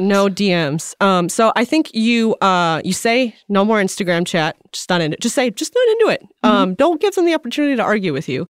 [0.00, 0.94] No DMs.
[1.00, 4.56] Um, so I think you uh you say no more Instagram chat.
[4.72, 5.14] Just not into.
[5.14, 5.20] It.
[5.20, 6.22] Just say just not into it.
[6.42, 8.46] Um, don't give them the opportunity to argue with you,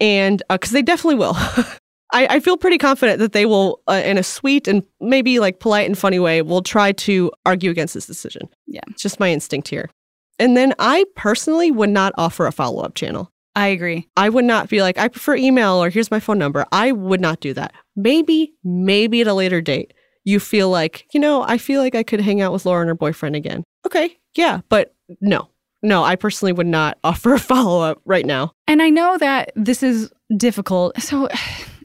[0.00, 1.36] and because they definitely will.
[2.12, 5.60] I, I feel pretty confident that they will, uh, in a sweet and maybe like
[5.60, 8.48] polite and funny way, will try to argue against this decision.
[8.66, 8.80] Yeah.
[8.88, 9.90] it's just my instinct here.
[10.38, 13.30] And then I personally would not offer a follow up channel.
[13.54, 14.08] I agree.
[14.16, 16.64] I would not be like, I prefer email or here's my phone number.
[16.72, 17.74] I would not do that.
[17.96, 19.92] Maybe, maybe at a later date,
[20.24, 22.88] you feel like, you know, I feel like I could hang out with Laura and
[22.88, 23.64] her boyfriend again.
[23.86, 25.48] Okay, yeah, but no,
[25.82, 28.52] no, I personally would not offer a follow up right now.
[28.66, 31.00] And I know that this is difficult.
[31.00, 31.28] So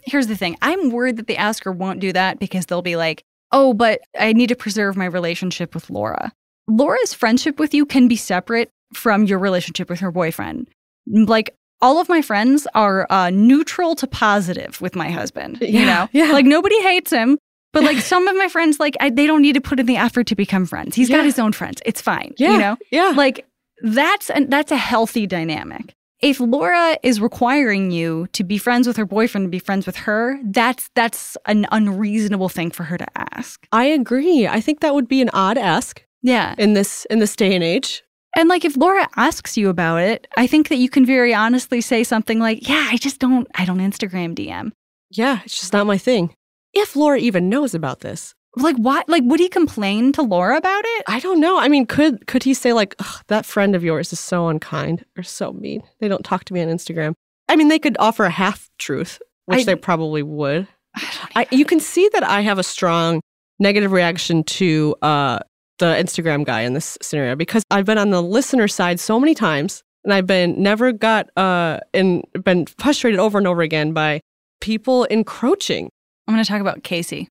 [0.06, 3.24] here's the thing I'm worried that the asker won't do that because they'll be like,
[3.52, 6.32] oh, but I need to preserve my relationship with Laura.
[6.68, 10.68] Laura's friendship with you can be separate from your relationship with her boyfriend.
[11.08, 15.58] Like, all of my friends are uh, neutral to positive with my husband.
[15.62, 16.32] you Yeah, know, yeah.
[16.32, 17.38] like nobody hates him,
[17.74, 19.98] but like some of my friends, like I, they don't need to put in the
[19.98, 20.96] effort to become friends.
[20.96, 21.18] He's Yeah.
[21.18, 21.82] got his own friends.
[21.86, 22.34] It's fine.
[22.38, 23.14] Yeah, you know, yeah.
[23.16, 23.46] like
[23.84, 25.94] that's an, that's a healthy dynamic.
[26.22, 29.96] If Laura is requiring you to be friends with her boyfriend and be friends with
[29.98, 33.06] her, that's that's an unreasonable thing for her to
[33.38, 33.68] ask.
[33.72, 34.48] I agree.
[34.48, 36.56] I think that would be an odd ask Yeah.
[36.58, 38.02] in this in this day and age.
[38.38, 41.82] And like if Laura asks you about it, I think that you can very honestly
[41.82, 44.72] say something like, "Yeah, I just don't I don't Instagram DM."
[45.12, 46.34] Yeah, it's just not my thing.
[46.74, 49.08] If Laura even knows about this, Like what?
[49.10, 51.04] Like would he complain to Laura about it?
[51.08, 51.60] I don't know.
[51.60, 55.04] I mean, could could he say like, "Ugh, that friend of yours is so unkind
[55.18, 55.84] or so mean?
[56.00, 57.14] They don't talk to me on Instagram.
[57.50, 60.68] I mean, they could offer a half truth, which I- they probably would.
[60.96, 63.20] I I, you can see that I have a strong
[63.60, 65.40] negative reaction to uh,
[65.80, 69.36] the Instagram guy in this scenario because I've been on the listener side so many
[69.36, 74.22] times, and I've been never got uh, and been frustrated over and over again by
[74.62, 75.90] people encroaching.
[76.28, 77.28] I'm going to talk about Casey.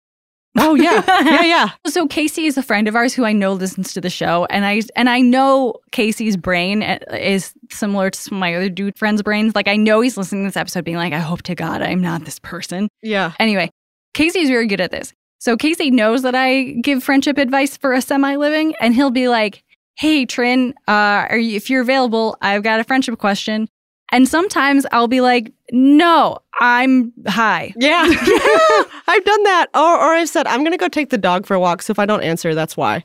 [0.57, 1.71] Oh yeah, yeah, yeah.
[1.87, 4.65] So Casey is a friend of ours who I know listens to the show, and
[4.65, 9.23] I and I know Casey's brain is similar to some of my other dude friends'
[9.23, 9.55] brains.
[9.55, 12.01] Like I know he's listening to this episode, being like, "I hope to God I'm
[12.01, 13.33] not this person." Yeah.
[13.41, 13.71] Anyway,
[14.15, 15.13] Casey's very good at this.
[15.39, 19.29] So Casey knows that I give friendship advice for a semi living, and he'll be
[19.29, 19.63] like,
[19.97, 23.69] "Hey Trin, uh, are you, if you're available, I've got a friendship question."
[24.13, 28.05] And sometimes I'll be like, "No, I'm high." Yeah.
[28.09, 28.83] yeah.
[29.09, 29.67] I've done that.
[29.75, 31.83] Or, or I've said, I'm going to go take the dog for a walk.
[31.83, 33.05] So if I don't answer, that's why.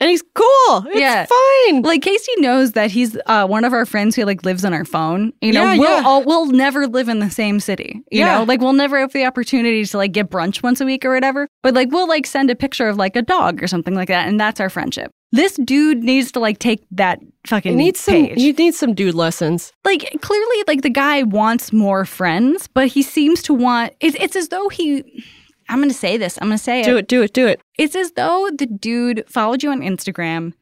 [0.00, 0.84] And he's cool.
[0.88, 1.26] It's Yeah.
[1.26, 1.82] fine.
[1.82, 4.84] Like Casey knows that he's uh, one of our friends who like lives on our
[4.84, 5.32] phone.
[5.40, 6.02] You know, Yeah, we'll yeah.
[6.04, 8.02] all we'll never live in the same city.
[8.10, 8.38] You Yeah.
[8.38, 11.14] know, like we'll never have the opportunity to like get brunch once a week or
[11.14, 11.46] whatever.
[11.62, 14.26] But like we'll like send a picture of like a dog or something like that,
[14.26, 15.12] and that's our friendship.
[15.32, 18.38] This dude needs to like take that fucking You need some page.
[18.38, 19.72] you need some dude lessons.
[19.84, 24.36] like clearly like the guy wants more friends, but he seems to want it's it's
[24.36, 25.24] as though he
[25.68, 26.38] I'm to say this.
[26.42, 26.84] I'm to say it.
[26.84, 27.60] Do it, do it, do it.
[27.78, 30.52] It's as though the dude followed you on Instagram,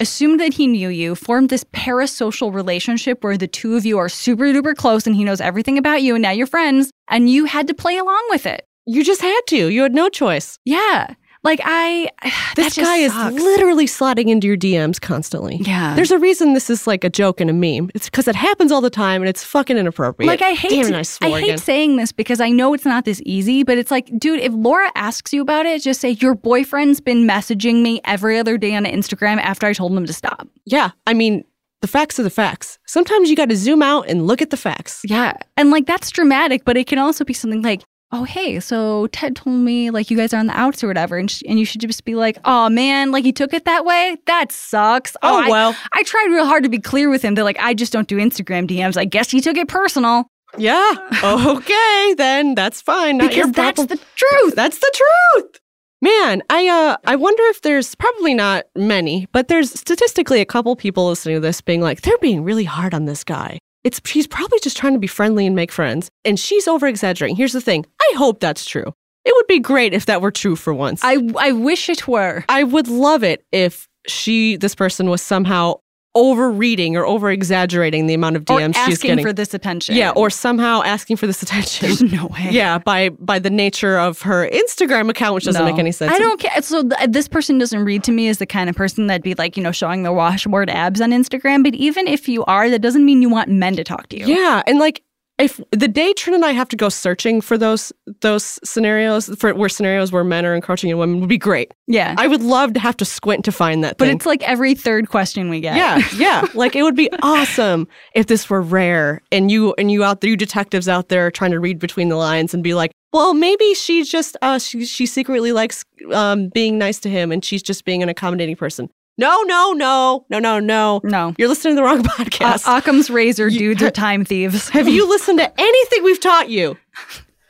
[0.00, 4.08] assumed that he knew you, formed this parasocial relationship where the two of you are
[4.08, 7.44] super duper close and he knows everything about you and now you're friends and you
[7.44, 8.66] had to play along with it.
[8.86, 9.68] You just had to.
[9.68, 10.58] You had no choice.
[10.64, 11.14] Yeah.
[11.46, 12.10] Like I
[12.56, 13.36] This guy sucks.
[13.36, 15.56] is literally slotting into your DMs constantly.
[15.58, 15.94] Yeah.
[15.94, 17.90] There's a reason this is like a joke and a meme.
[17.94, 20.26] It's because it happens all the time and it's fucking inappropriate.
[20.26, 21.58] Like I hate Damn it, I swore hate again.
[21.58, 24.90] saying this because I know it's not this easy, but it's like, dude, if Laura
[24.96, 28.84] asks you about it, just say your boyfriend's been messaging me every other day on
[28.84, 30.48] Instagram after I told him to stop.
[30.64, 31.44] Yeah, I mean,
[31.82, 32.78] the facts are the facts.
[32.86, 35.02] Sometimes you got to zoom out and look at the facts.
[35.04, 35.34] Yeah.
[35.56, 39.36] And like that's dramatic, but it can also be something like, oh, hey, so Ted
[39.36, 41.16] told me like you guys are on the outs or whatever.
[41.16, 43.84] And, sh- and you should just be like, oh man, like he took it that
[43.84, 44.16] way?
[44.26, 45.16] That sucks.
[45.22, 45.76] Oh, I- well.
[45.92, 48.16] I, tried real hard to be clear with him that like I just don't do
[48.16, 48.96] Instagram DMs.
[48.96, 50.92] I guess he took it personal Yeah.
[51.24, 53.18] Okay, then that's fine.
[53.18, 54.54] Not because that's the truth.
[54.54, 55.02] That's the
[55.34, 55.60] truth.
[56.02, 60.76] Man, I uh I wonder if there's probably not many, but there's statistically a couple
[60.76, 63.58] people listening to this being like, they're being really hard on this guy.
[63.86, 67.36] It's she's probably just trying to be friendly and make friends, and she's over exaggerating.
[67.36, 67.86] Here's the thing.
[68.00, 68.92] I hope that's true.
[69.24, 71.02] It would be great if that were true for once.
[71.04, 72.44] I, I wish it were.
[72.48, 75.76] I would love it if she this person was somehow
[76.16, 79.24] overreading or over exaggerating the amount of Or DMs she's asking getting.
[79.24, 79.94] for this attention.
[79.94, 81.86] yeah, or somehow asking for this attention.
[81.86, 82.48] there's no way.
[82.50, 85.70] Yeah, by by the nature of her Instagram account, which doesn't No.
[85.70, 86.12] make any sense.
[86.12, 86.60] I don't care.
[86.62, 89.34] So th- this person doesn't read to me as the kind of person that'd be
[89.34, 91.62] like, you know, showing their washboard abs on Instagram.
[91.62, 94.26] But even if you are, that doesn't mean you want men to talk to you.
[94.26, 95.02] Yeah, and like
[95.38, 99.54] if the day Trin and I have to go searching for those those scenarios for
[99.54, 101.72] where scenarios where men are encroaching on women would be great.
[101.86, 102.14] Yeah.
[102.16, 103.98] I would love to have to squint to find that.
[103.98, 104.16] but thing.
[104.16, 105.76] it's like every third question we get.
[105.76, 106.46] yeah, yeah.
[106.54, 110.30] Like it would be awesome if this were rare and you and you out there,
[110.30, 113.74] you detectives out there trying to read between the lines and be like, well, maybe
[113.74, 117.84] she just uh she she secretly likes um being nice to him and she's just
[117.84, 118.88] being an accommodating person.
[119.18, 121.00] No, no, no, no, no, no.
[121.02, 121.34] No.
[121.38, 122.64] You're listening to the wrong Uh, podcast.
[122.78, 124.68] Occam's razor You- dudes are time thieves.
[124.70, 126.76] Have you listened to anything we've taught you?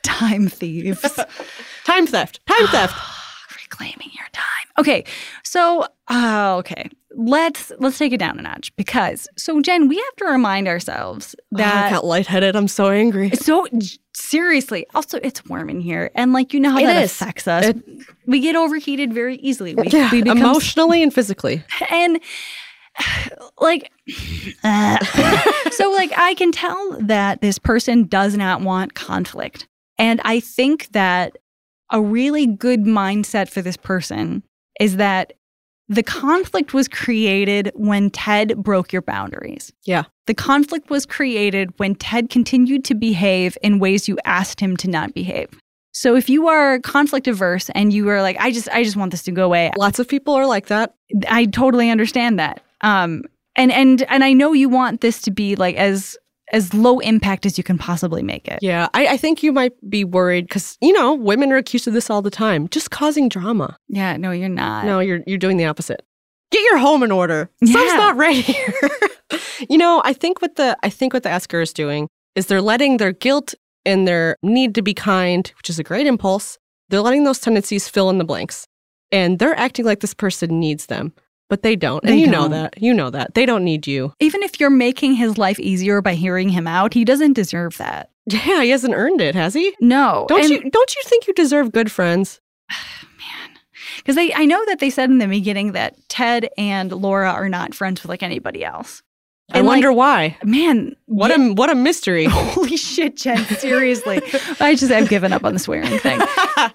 [0.03, 1.01] time thieves.
[1.85, 2.41] Time theft.
[2.47, 2.95] Time theft.
[3.63, 4.45] Reclaiming your time.
[4.79, 5.05] Okay.
[5.45, 6.89] So, uh, okay.
[7.19, 11.35] Let's let's take it down a notch because so Jen, we have to remind ourselves
[11.55, 12.55] Oh, I that got lightheaded.
[12.55, 13.31] I'm so angry.
[13.31, 13.67] So
[14.15, 17.13] seriously, also it's warm in here, and like you know how It that is.
[17.13, 17.65] affects us.
[17.67, 17.83] It-
[18.27, 19.75] we get overheated very easily.
[19.75, 21.65] We, Yeah, we become emotionally and physically.
[21.91, 22.21] and
[23.61, 23.91] like
[24.63, 24.99] uh,
[25.71, 29.67] so like I can tell that this person does not want conflict,
[29.99, 31.39] and I think that
[31.91, 34.43] a really good mindset for this person
[34.81, 35.33] is that
[35.89, 39.73] the conflict was created when Ted broke your boundaries.
[39.85, 40.05] Yeah.
[40.27, 44.89] The conflict was created when Ted continued to behave in ways you asked him to
[44.89, 45.49] not behave.
[45.93, 49.13] So if you are conflict averse and you are like, I just, I just want
[49.13, 50.95] this to go away, Lots of people are like that.
[51.29, 52.61] I totally understand that.
[52.83, 53.23] Um,
[53.57, 56.17] and and and I know you want this to be like as
[56.53, 58.59] as low impact as you can possibly make it.
[58.63, 61.95] Yeah, I, I think you might be worried because you know women are accused of
[61.95, 63.77] this all the time, just causing drama.
[63.89, 64.85] Yeah, no, you're not.
[64.85, 66.03] No, you're you're doing the opposite.
[66.53, 67.51] Get your home in order.
[67.65, 67.97] Stuff's Yeah.
[67.97, 68.73] not right here.
[69.69, 72.63] you know, I think what the I think what the asker is doing is they're
[72.63, 73.55] letting their guilt
[73.85, 77.89] and their need to be kind, which is a great impulse, they're letting those tendencies
[77.89, 78.67] fill in the blanks,
[79.13, 81.13] and they're acting like this person needs them,
[81.49, 82.05] but they don't.
[82.05, 82.51] And you know don't.
[82.53, 82.83] that.
[82.83, 84.13] You know that they don't need you.
[84.21, 88.11] Even if you're making his life easier by hearing him out, he doesn't deserve that.
[88.29, 89.73] Yeah, he hasn't earned it, has he?
[89.81, 92.41] No, Don't and- you don't you think you deserve good friends?
[92.71, 93.57] Man.
[93.99, 97.49] Because I, I know that they said in the beginning that Ted and Laura are
[97.49, 99.03] not friends with like anybody else.
[99.53, 100.37] I And, like, wonder why.
[100.43, 102.25] Man, What yeah- a what a mystery.
[102.29, 103.45] holy shit, Jen!
[103.45, 104.21] Seriously,
[104.59, 106.21] I just I've given up on the swearing thing.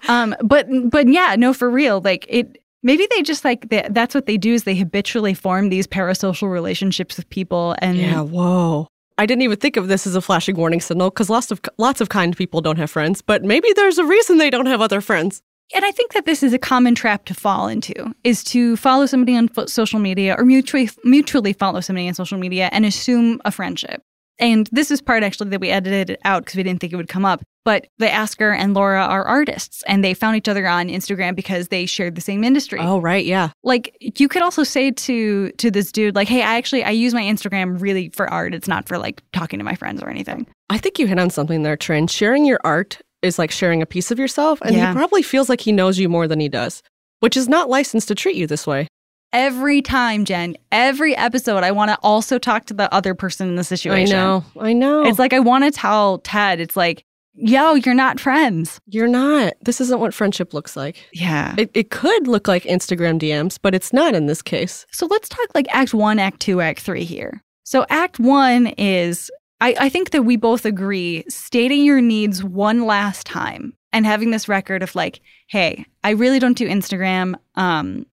[0.07, 1.99] Um, but but yeah, no, for real.
[2.01, 2.60] Like it.
[2.83, 6.49] Maybe they just like they, that's what they do is they habitually form these parasocial
[6.49, 8.87] relationships with people and yeah, whoa.
[9.17, 12.01] I didn't even think of this as a flashing warning signal because lots of lots
[12.01, 15.01] of kind people don't have friends, but maybe there's a reason they don't have other
[15.01, 15.41] friends.
[15.73, 19.05] And I think that this is a common trap to fall into is to follow
[19.05, 23.51] somebody on social media or mutually mutually follow somebody on social media and assume a
[23.51, 24.01] friendship.
[24.41, 26.95] And this is part actually that we edited it out because we didn't think it
[26.97, 27.41] would come up.
[27.63, 31.67] But the Asker and Laura are artists and they found each other on Instagram because
[31.67, 32.79] they shared the same industry.
[32.81, 33.49] Oh, right, yeah.
[33.63, 37.13] Like you could also say to to this dude like, "Hey, I actually I use
[37.13, 38.55] my Instagram really for art.
[38.55, 41.29] It's not for like talking to my friends or anything." I think you hit on
[41.29, 42.07] something there, Trin.
[42.07, 44.87] Sharing your art is like sharing a piece of yourself, and Yeah.
[44.89, 46.81] he probably feels like he knows you more than he does,
[47.19, 48.87] which is not licensed to treat you this way.
[49.33, 53.55] Every time, Jen, every episode, I want to also talk to the other person in
[53.55, 54.15] the situation.
[54.15, 54.45] I know.
[54.59, 55.03] I know.
[55.03, 58.79] It's like I want to tell Ted, it's like, yo, you're not friends.
[58.85, 59.53] You're not.
[59.61, 61.07] This isn't what friendship looks like.
[61.13, 61.55] Yeah.
[61.57, 64.85] It, it could look like Instagram DMs, but it's not in this case.
[64.91, 67.41] So let's talk like act one, act two, act three here.
[67.63, 72.85] So act one is I, I think that we both agree stating your needs one
[72.85, 77.35] last time and having this record of like, hey, I really don't do Instagram.
[77.55, 78.05] Um,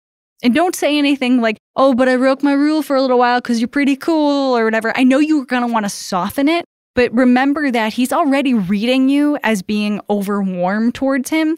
[0.43, 3.41] and don't say anything like, oh, but I broke my rule for a little while
[3.41, 4.93] because you're pretty cool or whatever.
[4.97, 9.09] I know you're going to want to soften it, but remember that he's already reading
[9.09, 11.57] you as being over warm towards him.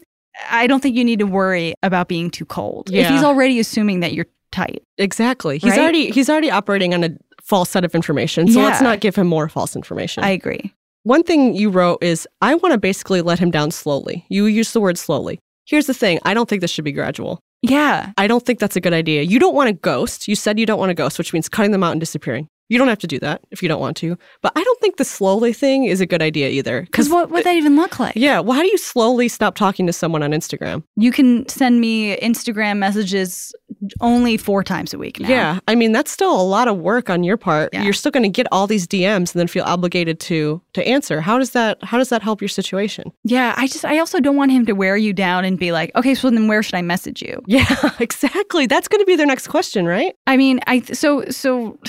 [0.49, 2.89] I don't think you need to worry about being too cold.
[2.89, 3.03] Yeah.
[3.03, 4.81] If he's already assuming that you're tight.
[4.97, 5.57] Exactly.
[5.57, 5.79] He's Right?
[5.79, 7.09] already he's already operating on a
[7.43, 8.47] false set of information.
[8.47, 10.23] So let's not give him more false information.
[10.23, 10.73] I agree.
[11.03, 14.25] One thing you wrote is I want to basically let him down slowly.
[14.29, 15.39] You use the word slowly.
[15.65, 17.39] Here's the thing, I don't think this should be gradual.
[17.61, 18.13] Yeah.
[18.17, 19.23] I don't think that's a good idea.
[19.23, 20.27] You don't want to ghost.
[20.27, 22.47] You said you don't want to ghost, which means cutting them out and disappearing.
[22.69, 24.17] You don't have to do that if you don't want to.
[24.41, 26.81] But I don't think the slowly thing is a good idea either.
[26.81, 28.15] Because what would that even look like?
[28.15, 30.83] Yeah, well, how do you slowly stop talking to someone on Instagram?
[30.95, 33.53] You can send me Instagram messages
[34.01, 35.29] only four times a week now.
[35.29, 37.69] Yeah, I mean that's still a lot of work on your part.
[37.73, 37.83] Yeah.
[37.83, 41.21] You're still going to get all these DMs and then feel obligated to to answer.
[41.21, 43.11] How does that how does that help your situation?
[43.23, 43.53] Yeah.
[43.57, 46.15] I just, I also don't want him to wear you down and be like, okay,
[46.15, 47.41] so then where should I message you?
[47.49, 48.67] Yeah, exactly.
[48.67, 50.15] That's going to be their next question, right?
[50.27, 51.79] I mean, I, so, so,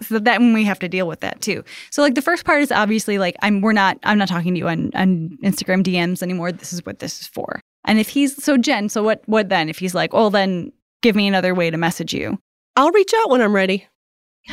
[0.00, 1.64] so that when we have to deal with that too.
[1.90, 4.58] So like the first part is obviously like, I'm, we're not, I'm not talking to
[4.58, 6.52] you on, on Instagram DMs anymore.
[6.52, 7.60] This is what this is for.
[7.84, 9.68] And if he's, so Jen, so what, what then?
[9.68, 12.38] If he's like, well, then give me another way to message you.
[12.76, 13.86] I'll reach out when I'm ready.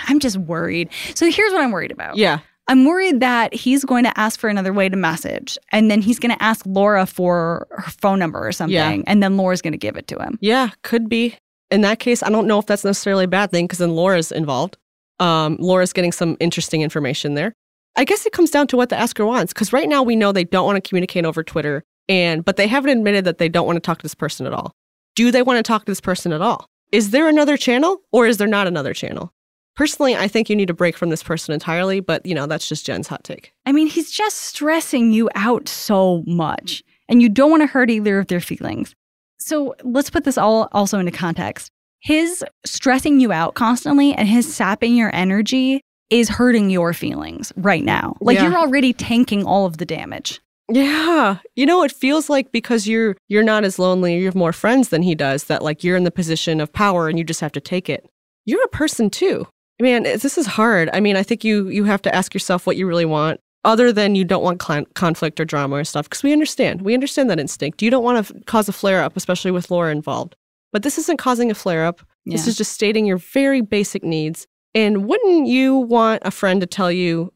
[0.08, 0.90] I'm just worried.
[1.16, 2.18] So here's what I'm worried about.
[2.18, 2.40] Yeah.
[2.68, 6.20] I'm worried that he's going to ask for another way to message, and then he's
[6.20, 9.02] going to ask Laura for her phone number or something, Yeah.
[9.08, 10.38] and then Laura's going to give it to him.
[10.40, 11.36] Yeah, could be.
[11.70, 14.32] In that case, I don't know if that's necessarily a bad thing because then Laura's
[14.32, 14.78] involved.
[15.22, 17.54] Um, Laura's getting some interesting information there.
[17.96, 20.32] I guess it comes down to what the asker wants because right now we know
[20.32, 23.68] they don't want to communicate over Twitter, and but they haven't admitted that they don't
[23.68, 24.74] want to talk to this person at all.
[25.16, 26.66] Do they want to talk to this person at all?
[26.92, 29.32] Is there another channel or is there not another channel?
[29.76, 32.68] Personally, I think you need to break from this person entirely, but you know, that's
[32.68, 33.54] just Jen's hot take.
[33.66, 37.90] I mean, he's just stressing you out so much, and you don't want to hurt
[37.90, 38.96] either of their feelings.
[39.40, 41.72] So let's put this all also into context.
[42.02, 47.84] His stressing you out constantly and his sapping your energy is hurting your feelings right
[47.84, 48.16] now.
[48.20, 48.50] Like Yeah.
[48.50, 50.42] you're already tanking all of the damage.
[50.70, 51.38] Yeah.
[51.56, 54.90] You know, it feels like because you're you're not as lonely, you have more friends
[54.90, 57.52] than he does, that like you're in the position of power and you just have
[57.54, 58.06] to take it.
[58.46, 59.48] You're a person too.
[59.82, 60.90] Man, this is hard.
[60.94, 63.92] I mean, I think you you have to ask yourself what you really want other
[63.94, 66.82] than you don't want clan conflict or drama or stuff because we understand.
[66.82, 67.82] We understand that instinct.
[67.82, 70.36] You don't want to f- cause a flare up, especially with Laura involved.
[70.72, 72.02] But this isn't causing a flare up.
[72.26, 74.48] This is just stating your very basic needs.
[74.74, 77.34] And wouldn't you want a friend to tell you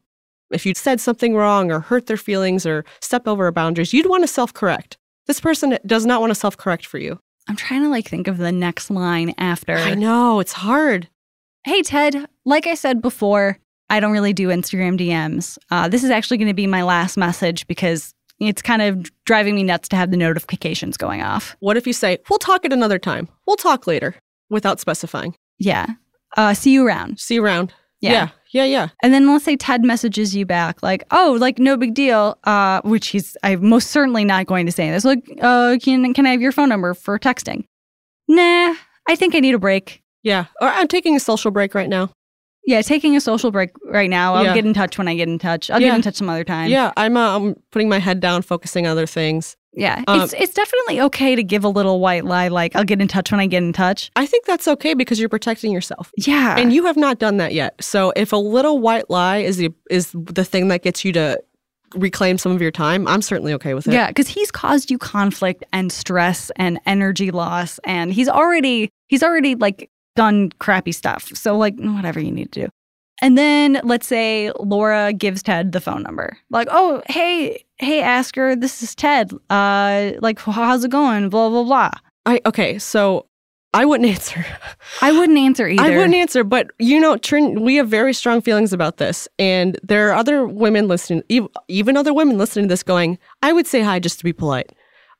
[0.50, 4.08] if you said something wrong or hurt their feelings or step over a boundaries, you'd
[4.08, 4.96] want to self correct.
[5.26, 7.18] This person does not want to self correct for you.
[7.48, 9.76] I'm trying to like think of the next line after.
[9.76, 11.08] I know, it's hard.
[11.64, 13.58] Hey, Ted, like I said before,
[13.90, 15.58] I don't really do Instagram DMs.
[15.70, 19.54] Uh, this is actually going to be my last message because it's kind of driving
[19.54, 21.56] me nuts to have the notifications going off.
[21.60, 23.28] What if you say, we'll talk at another time?
[23.46, 24.14] We'll talk later
[24.50, 25.34] without specifying.
[25.58, 25.86] Yeah.
[26.36, 27.18] Uh, see you around.
[27.18, 27.72] See you around.
[28.00, 28.12] Yeah.
[28.12, 28.88] Yeah, yeah, yeah.
[29.02, 32.82] And then let's say Ted messages you back, like, oh, like, no big deal, uh,
[32.84, 35.04] which he's I'm most certainly not going to say this.
[35.04, 37.64] Like, uh, can, can I have your phone number for texting?
[38.28, 38.74] Nah,
[39.08, 40.02] I think I need a break.
[40.22, 40.46] Yeah.
[40.60, 42.10] Or I'm taking a social break right now.
[42.66, 44.34] Yeah, taking a social break right now.
[44.34, 44.54] I'll Yeah.
[44.54, 45.70] get in touch when I get in touch.
[45.70, 45.88] I'll Yeah.
[45.90, 46.68] get in touch some other time.
[46.70, 49.56] yeah, I'm, uh, I'm putting my head down, focusing on other things.
[49.78, 52.98] Yeah, Um, it's it's definitely okay to give a little white lie, like I'll get
[53.02, 54.10] in touch when I get in touch.
[54.16, 56.10] I think that's okay because you're protecting yourself.
[56.16, 57.74] Yeah, And you have not done that yet.
[57.82, 61.38] So if a little white lie is the is the thing that gets you to
[61.94, 63.92] reclaim some of your time, I'm certainly okay with it.
[63.92, 69.22] yeah, because he's caused you conflict and stress and energy loss, and he's already he's
[69.22, 71.30] already like done crappy stuff.
[71.34, 72.68] So like whatever you need to do.
[73.22, 76.36] And then let's say Laura gives Ted the phone number.
[76.50, 79.32] Like, oh, hey, hey, Asker, this is Ted.
[79.48, 81.28] Uh, like, how's it going?
[81.30, 81.90] Blah blah blah.
[82.26, 83.26] I okay, so
[83.72, 84.44] I wouldn't answer.
[85.00, 85.82] I wouldn't answer either.
[85.82, 89.78] I wouldn't answer, but you know, Trin, we have very strong feelings about this, and
[89.82, 91.22] there are other women listening,
[91.68, 94.72] even other women listening to this, going, "I would say hi just to be polite."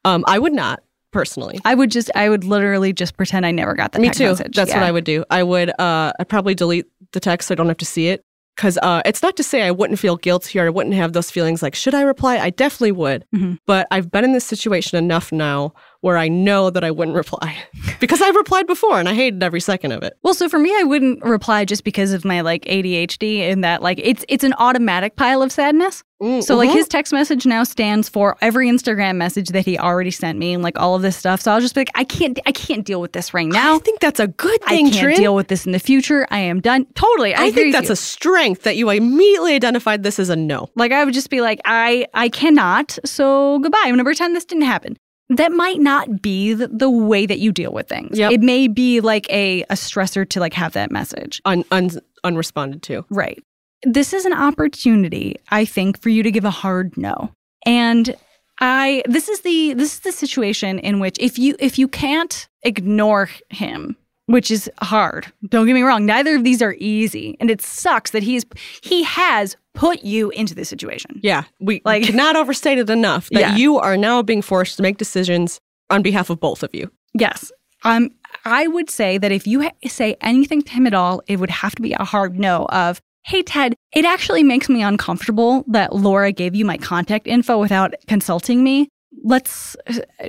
[0.05, 0.83] Um, I would not
[1.17, 1.61] personally.
[1.65, 4.25] I would just, I would literally just pretend I never got that Me too.
[4.31, 4.55] message.
[4.55, 5.25] That's what I would do.
[5.31, 5.71] I would.
[5.81, 8.23] Uh, I'd probably delete the text so I don't have to see it.
[8.57, 11.31] Because uh, it's not to say I wouldn't feel guilty or I wouldn't have those
[11.31, 12.39] feelings like, should I reply?
[12.39, 13.27] I definitely would.
[13.35, 13.59] Mhm.
[13.67, 17.57] But I've been in this situation enough now where I know that I wouldn't reply
[18.01, 20.17] because I've replied before and I hated every second of it.
[20.23, 23.83] Well, so for me, I wouldn't reply just because of my like ADHD and that
[23.83, 26.03] like it's it's an automatic pile of sadness.
[26.23, 26.75] Mm, So like mhm.
[26.75, 30.63] his text message now stands for every Instagram message that he already sent me and
[30.63, 31.43] like all of this stuff.
[31.43, 33.75] So I'll just be like, I can't I can't deal with this right now.
[33.77, 34.87] I think that's a good thing.
[34.87, 35.17] I can't Trin.
[35.17, 36.27] deal with this in the future.
[36.31, 36.87] I am done.
[36.95, 37.35] Totally.
[37.35, 40.71] I, I think that's a strength that you immediately identified this as a no.
[40.75, 42.99] Like I would just be like, I I cannot.
[43.05, 43.83] So goodbye.
[43.85, 44.97] I'm gonna pretend this didn't happen.
[45.29, 48.19] That might not be the, the way that you deal with things.
[48.19, 48.33] Yep.
[48.33, 51.41] It may be like a, a stressor to like have that message.
[51.45, 51.91] Un, un,
[52.23, 53.05] unresponded to.
[53.11, 53.43] Right.
[53.83, 57.33] This is an opportunity, I think, for you to give a hard no.
[57.65, 58.15] And
[58.61, 62.49] I this is the this is the situation in which if you if you can't
[62.63, 63.97] ignore him,
[64.27, 65.27] which is hard.
[65.49, 67.37] Don't get me wrong, neither of these are easy.
[67.41, 68.45] And it sucks that he's
[68.83, 71.21] he has put you into this situation.
[71.23, 73.57] Yeah, we Like- like, cannot overstate it enough that Yeah.
[73.57, 75.61] you are now being forced to make decisions
[75.91, 76.91] on behalf of both of you.
[77.15, 77.53] Yes.
[77.85, 78.11] Um,
[78.45, 81.51] I would say that if you ha- say anything to him at all, it would
[81.51, 85.95] have to be a hard no of, hey, Ted, it actually makes me uncomfortable that
[85.95, 88.89] Laura gave you my contact info without consulting me.
[89.23, 89.77] Let's,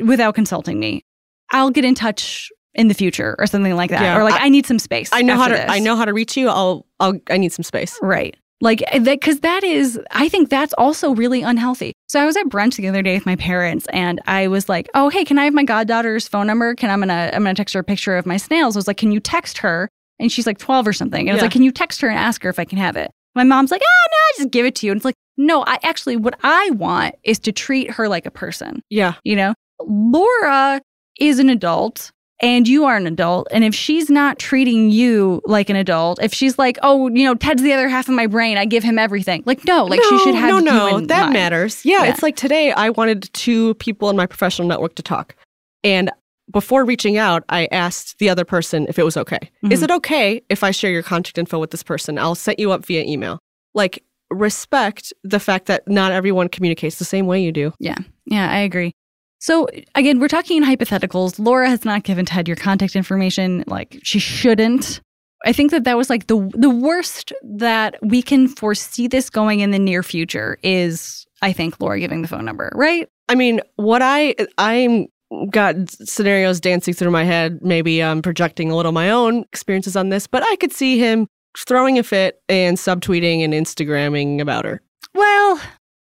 [0.03, 1.03] without consulting me.
[1.51, 4.01] I'll get in touch in the future or something like that.
[4.01, 5.09] Yeah, or like, I- I, need some space.
[5.11, 5.53] I know how to.
[5.55, 5.65] this.
[5.69, 6.47] I know how to reach you.
[6.49, 6.85] I'll.
[6.99, 7.19] I'll.
[7.29, 7.97] I need some space.
[8.01, 8.35] Right.
[8.59, 11.93] Like that, because that is, I think that's also really unhealthy.
[12.07, 14.89] So I was at brunch the other day with my parents, and I was like,
[14.95, 16.73] "Oh, hey, can I have my goddaughter's phone number?
[16.73, 18.97] Can I'm gonna I'm gonna text her a picture of my snails." I was like,
[18.97, 21.21] "Can you text her?" And she's like 12 or something.
[21.21, 21.45] And I was Yeah.
[21.45, 23.69] like, "Can you text her and ask her if I can have it?" My mom's
[23.69, 26.15] like, "Ah, no, I just give it to you." And it's like, no, I actually,
[26.15, 28.81] what I want is to treat her like a person.
[28.89, 29.13] Yeah.
[29.23, 30.81] You know, Laura
[31.19, 33.47] is an adult and you are an adult.
[33.51, 37.35] And if she's not treating you like an adult, if she's like, oh, you know,
[37.35, 39.43] Ted's the other half of my brain, I give him everything.
[39.45, 40.99] Like, no, like she should have no, no.
[41.01, 41.33] that mind.
[41.33, 41.83] matters.
[41.83, 42.09] Yeah, Yeah.
[42.11, 42.71] it's like today.
[42.71, 45.35] I wanted two people in my professional network to talk,
[45.83, 46.11] and
[46.51, 49.39] before reaching out, I asked the other person if it was okay.
[49.69, 49.83] Is Mhm.
[49.83, 52.17] it okay if I share your contact info with this person?
[52.17, 53.39] I'll set you up via email.
[53.73, 57.73] Like respect the fact that not everyone communicates the same way you do.
[57.79, 58.93] Yeah, yeah, I agree.
[59.39, 61.39] So again, we're talking in hypotheticals.
[61.39, 63.63] Laura has not given Ted your contact information.
[63.67, 65.01] Like she shouldn't.
[65.45, 69.59] I think that that was like the the worst that we can foresee this going
[69.59, 73.07] in the near future is I think Laura giving the phone number, right?
[73.29, 75.07] I mean, what I I'm
[75.49, 77.59] got scenarios dancing through my head.
[77.61, 81.27] Maybe I'm projecting a little my own experiences on this, but I could see him
[81.67, 84.81] throwing a fit and subtweeting and Instagramming about her.
[85.13, 85.59] Well,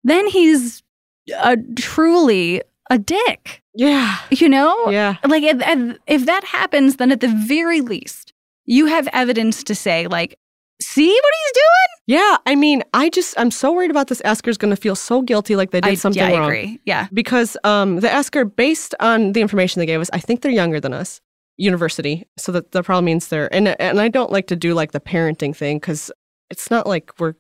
[0.03, 0.83] then he's
[1.41, 4.17] a, truly a dick, Yeah.
[4.31, 4.89] you know?
[4.89, 5.15] Yeah.
[5.27, 8.33] Like if, if- if that happens, then at the very least,
[8.65, 10.37] you have evidence to say, like,
[10.81, 12.19] see what he's doing.
[12.19, 12.37] Yeah.
[12.45, 15.71] I mean, I just I'm so worried about this Asker's gonna feel so guilty like
[15.71, 16.49] they did I, something yeah, I wrong.
[16.49, 16.79] agree.
[16.85, 17.07] Yeah.
[17.13, 20.79] Because um the Asker, based on the information they gave us, I think they're younger
[20.79, 21.19] than us.
[21.57, 22.25] University.
[22.37, 24.99] So that that probably means they're and and I don't like to do like the
[25.01, 26.11] parenting thing because
[26.49, 27.33] it's not like we're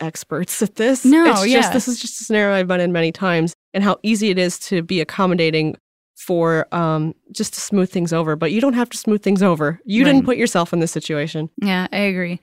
[0.00, 1.04] experts at this.
[1.04, 1.60] No, it's yeah.
[1.60, 4.38] just this is just a scenario I've been in many times and how easy it
[4.38, 5.76] is to be accommodating
[6.16, 8.36] for um just to smooth things over.
[8.36, 9.80] But you don't have to smooth things over.
[9.84, 10.12] You Right.
[10.12, 11.48] didn't put yourself in this situation.
[11.60, 12.40] Yeah, I agree.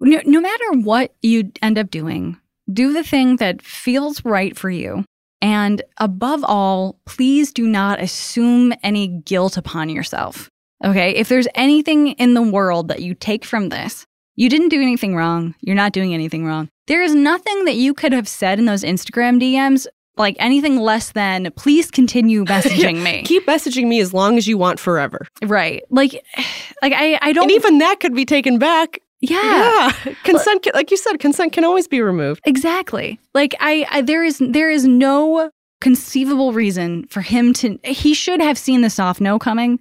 [0.00, 2.36] No, no matter what you end up doing,
[2.72, 5.04] do the thing that feels right for you.
[5.42, 10.48] And above all, please do not assume any guilt upon yourself.
[10.84, 11.10] Okay.
[11.16, 14.04] If there's anything in the world that you take from this,
[14.36, 15.54] you didn't do anything wrong.
[15.60, 16.68] You're not doing anything wrong.
[16.86, 19.86] There is nothing that you could have said in those Instagram DMs,
[20.18, 23.22] like anything less than, please continue messaging me.
[23.22, 25.26] Keep messaging me as long as you want forever.
[25.42, 25.82] right.
[25.90, 26.12] Like,
[26.82, 29.00] like I, I don't, And even that could be taken back.
[29.20, 29.92] yeah.
[30.04, 30.14] Yeah.
[30.24, 32.40] Consent can, like you said, consent can always be removed.
[32.44, 33.18] Exactly.
[33.34, 35.50] Like I, I there is there is no
[35.80, 39.80] conceivable reason for him to he should have seen the soft no coming.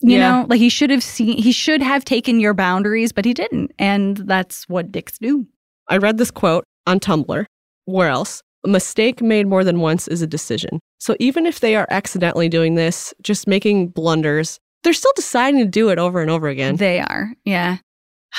[0.00, 0.30] You Yeah.
[0.42, 3.72] know, like he should have seen he should have taken your boundaries, but he didn't.
[3.78, 5.46] And that's what dicks do.
[5.88, 7.44] I read this quote on Tumblr.
[7.86, 8.42] Where else?
[8.68, 10.78] A mistake made more than once is a decision.
[10.98, 15.64] So even if they are accidentally doing this, just making blunders, they're still deciding to
[15.64, 16.76] do it over and over again.
[16.76, 17.32] They are.
[17.46, 17.78] Yeah.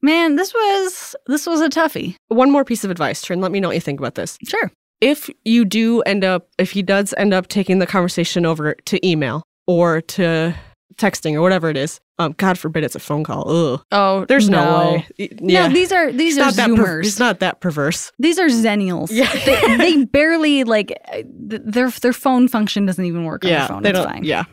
[0.00, 2.14] Man, this was this was a toughie.
[2.28, 3.40] One more piece of advice, Trin.
[3.40, 4.38] Let me know what you think about this.
[4.46, 4.70] Sure.
[5.00, 9.04] If you do end up, if he does end up taking the conversation over to
[9.04, 10.54] email or to
[10.94, 13.48] texting or whatever it is, um, God forbid it's a phone call.
[13.50, 13.84] Ugh.
[13.92, 15.28] Oh, There's no, way.
[15.40, 15.68] Yeah.
[15.68, 18.12] No, these are these It's are not that per- it's not that perverse.
[18.18, 19.08] These are zennials.
[19.10, 19.32] Yeah.
[19.44, 23.68] they, they barely like th- their their phone function doesn't even work on yeah, their
[23.68, 23.82] phone.
[23.82, 24.08] they it's don't.
[24.08, 24.24] fine.
[24.24, 24.44] Yeah.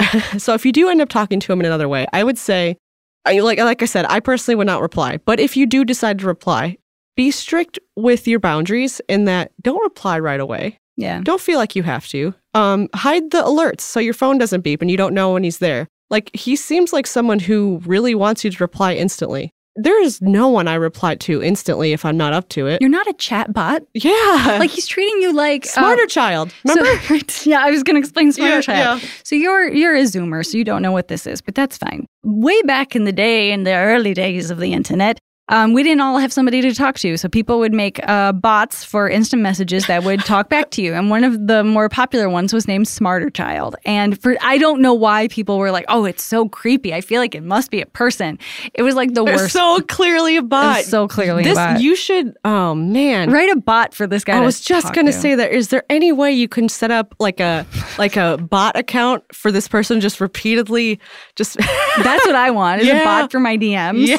[0.38, 2.76] so if you do end up talking to them in another way, I would say,
[3.24, 5.18] I like like I said, I personally would not reply.
[5.24, 6.78] But if you do decide to reply,
[7.16, 10.78] be strict with your boundaries in that don't reply right away.
[10.96, 11.20] Yeah.
[11.22, 12.34] Don't feel like you have to.
[12.54, 15.58] Um, hide the alerts so your phone doesn't beep and you don't know when he's
[15.58, 15.88] there.
[16.10, 19.50] Like he seems like someone who really wants you to reply instantly.
[19.74, 22.82] There is no one I reply to instantly if I'm not up to it.
[22.82, 23.82] You're not a chat bot.
[23.94, 24.56] yeah.
[24.58, 26.52] Like he's treating you like uh, SmarterChild.
[26.64, 27.24] Remember?
[27.30, 29.02] So, yeah, I was going to explain smarter Yeah, child.
[29.02, 29.08] yeah.
[29.24, 32.04] So you're you're a Zoomer, so you don't know what this is, but that's fine.
[32.22, 35.18] Way back in the day, in the early days of the internet,
[35.48, 38.84] um, we didn't all have somebody to talk to, so people would make uh, bots
[38.84, 40.94] for instant messages that would talk back to you.
[40.94, 43.74] And one of the more popular ones was named SmarterChild.
[43.84, 47.20] And for I don't know why people were like, "Oh, it's so creepy." I feel
[47.20, 48.38] like it must be a person.
[48.72, 49.52] It was like the They're worst.
[49.52, 50.84] so clearly a bot.
[50.84, 51.80] so clearly this a bot.
[51.82, 52.36] you should.
[52.44, 53.30] Oh man.
[53.30, 54.36] Write a bot for this guy.
[54.38, 55.18] I was just gonna to.
[55.18, 55.52] say that.
[55.52, 57.66] Is there any way you can set up like a
[57.98, 61.00] like a bot account for this person just repeatedly
[61.36, 61.56] just
[62.02, 62.80] That's what I want.
[62.80, 64.06] Is a bot for my DMs.
[64.06, 64.16] Yeah.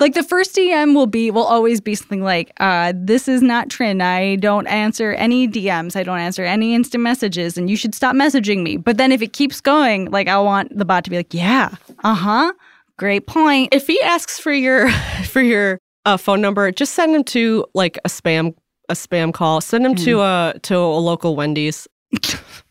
[0.00, 3.68] Like the first DM will be will always be something like, uh, "This is not
[3.68, 4.00] Trin.
[4.00, 5.96] I don't answer any DMs.
[5.96, 9.22] I don't answer any instant messages, and you should stop messaging me." But then if
[9.22, 11.70] it keeps going, like I want the bot to be like, "Yeah,
[12.04, 12.52] uh huh,
[12.98, 14.90] great point." if he asks for your
[15.24, 18.54] for your uh, phone number, just send him to like a spam
[18.88, 19.60] a spam call.
[19.60, 21.88] Send him to a to a local Wendy's.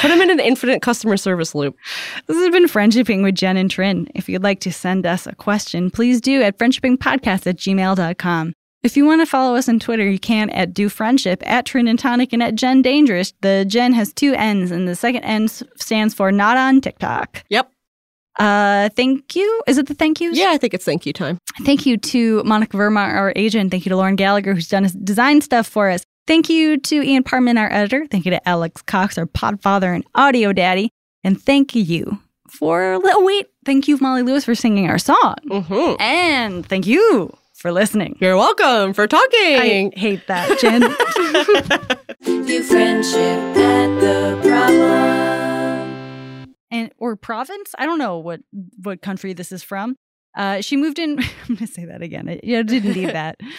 [0.00, 1.76] Put them in an infinite customer service loop.
[2.26, 4.08] This has been Friendshipping with Jen and Trin.
[4.14, 8.52] If you'd like to send us a question, please do at friendshippingpodcast at gmail.com.
[8.82, 11.86] If you want to follow us on Twitter, you can at Do Friendship, at Trin
[11.86, 13.34] and Tonic, and at Jen Dangerous.
[13.42, 17.44] The Jen has two N's, and the second N stands for not on TikTok.
[17.50, 17.70] Yep.
[18.38, 19.62] Uh, thank you.
[19.66, 20.38] Is it the thank yous?
[20.38, 21.36] Yeah, I think it's thank you time.
[21.64, 23.70] Thank you to Monica Verma, our agent.
[23.70, 26.02] Thank you to Lauren Gallagher, who's done his design stuff for us.
[26.30, 28.06] Thank you to Ian Parman, our editor.
[28.06, 30.92] Thank you to Alex Cox, our podfather and audio daddy.
[31.24, 35.34] And thank you for, oh, wait, thank you, Molly Lewis, for singing our song.
[35.48, 36.00] Mm-hmm.
[36.00, 38.16] And thank you for listening.
[38.20, 39.40] You're welcome for talking.
[39.40, 39.92] I talking.
[39.96, 40.82] hate that, Jen.
[42.46, 46.54] View friendship at the problem.
[46.70, 47.74] and or province.
[47.76, 48.38] I don't know what
[48.84, 49.96] what country this is from.
[50.36, 51.18] Uh, she moved in.
[51.18, 52.28] I'm going to say that again.
[52.28, 53.40] I, I didn't need that.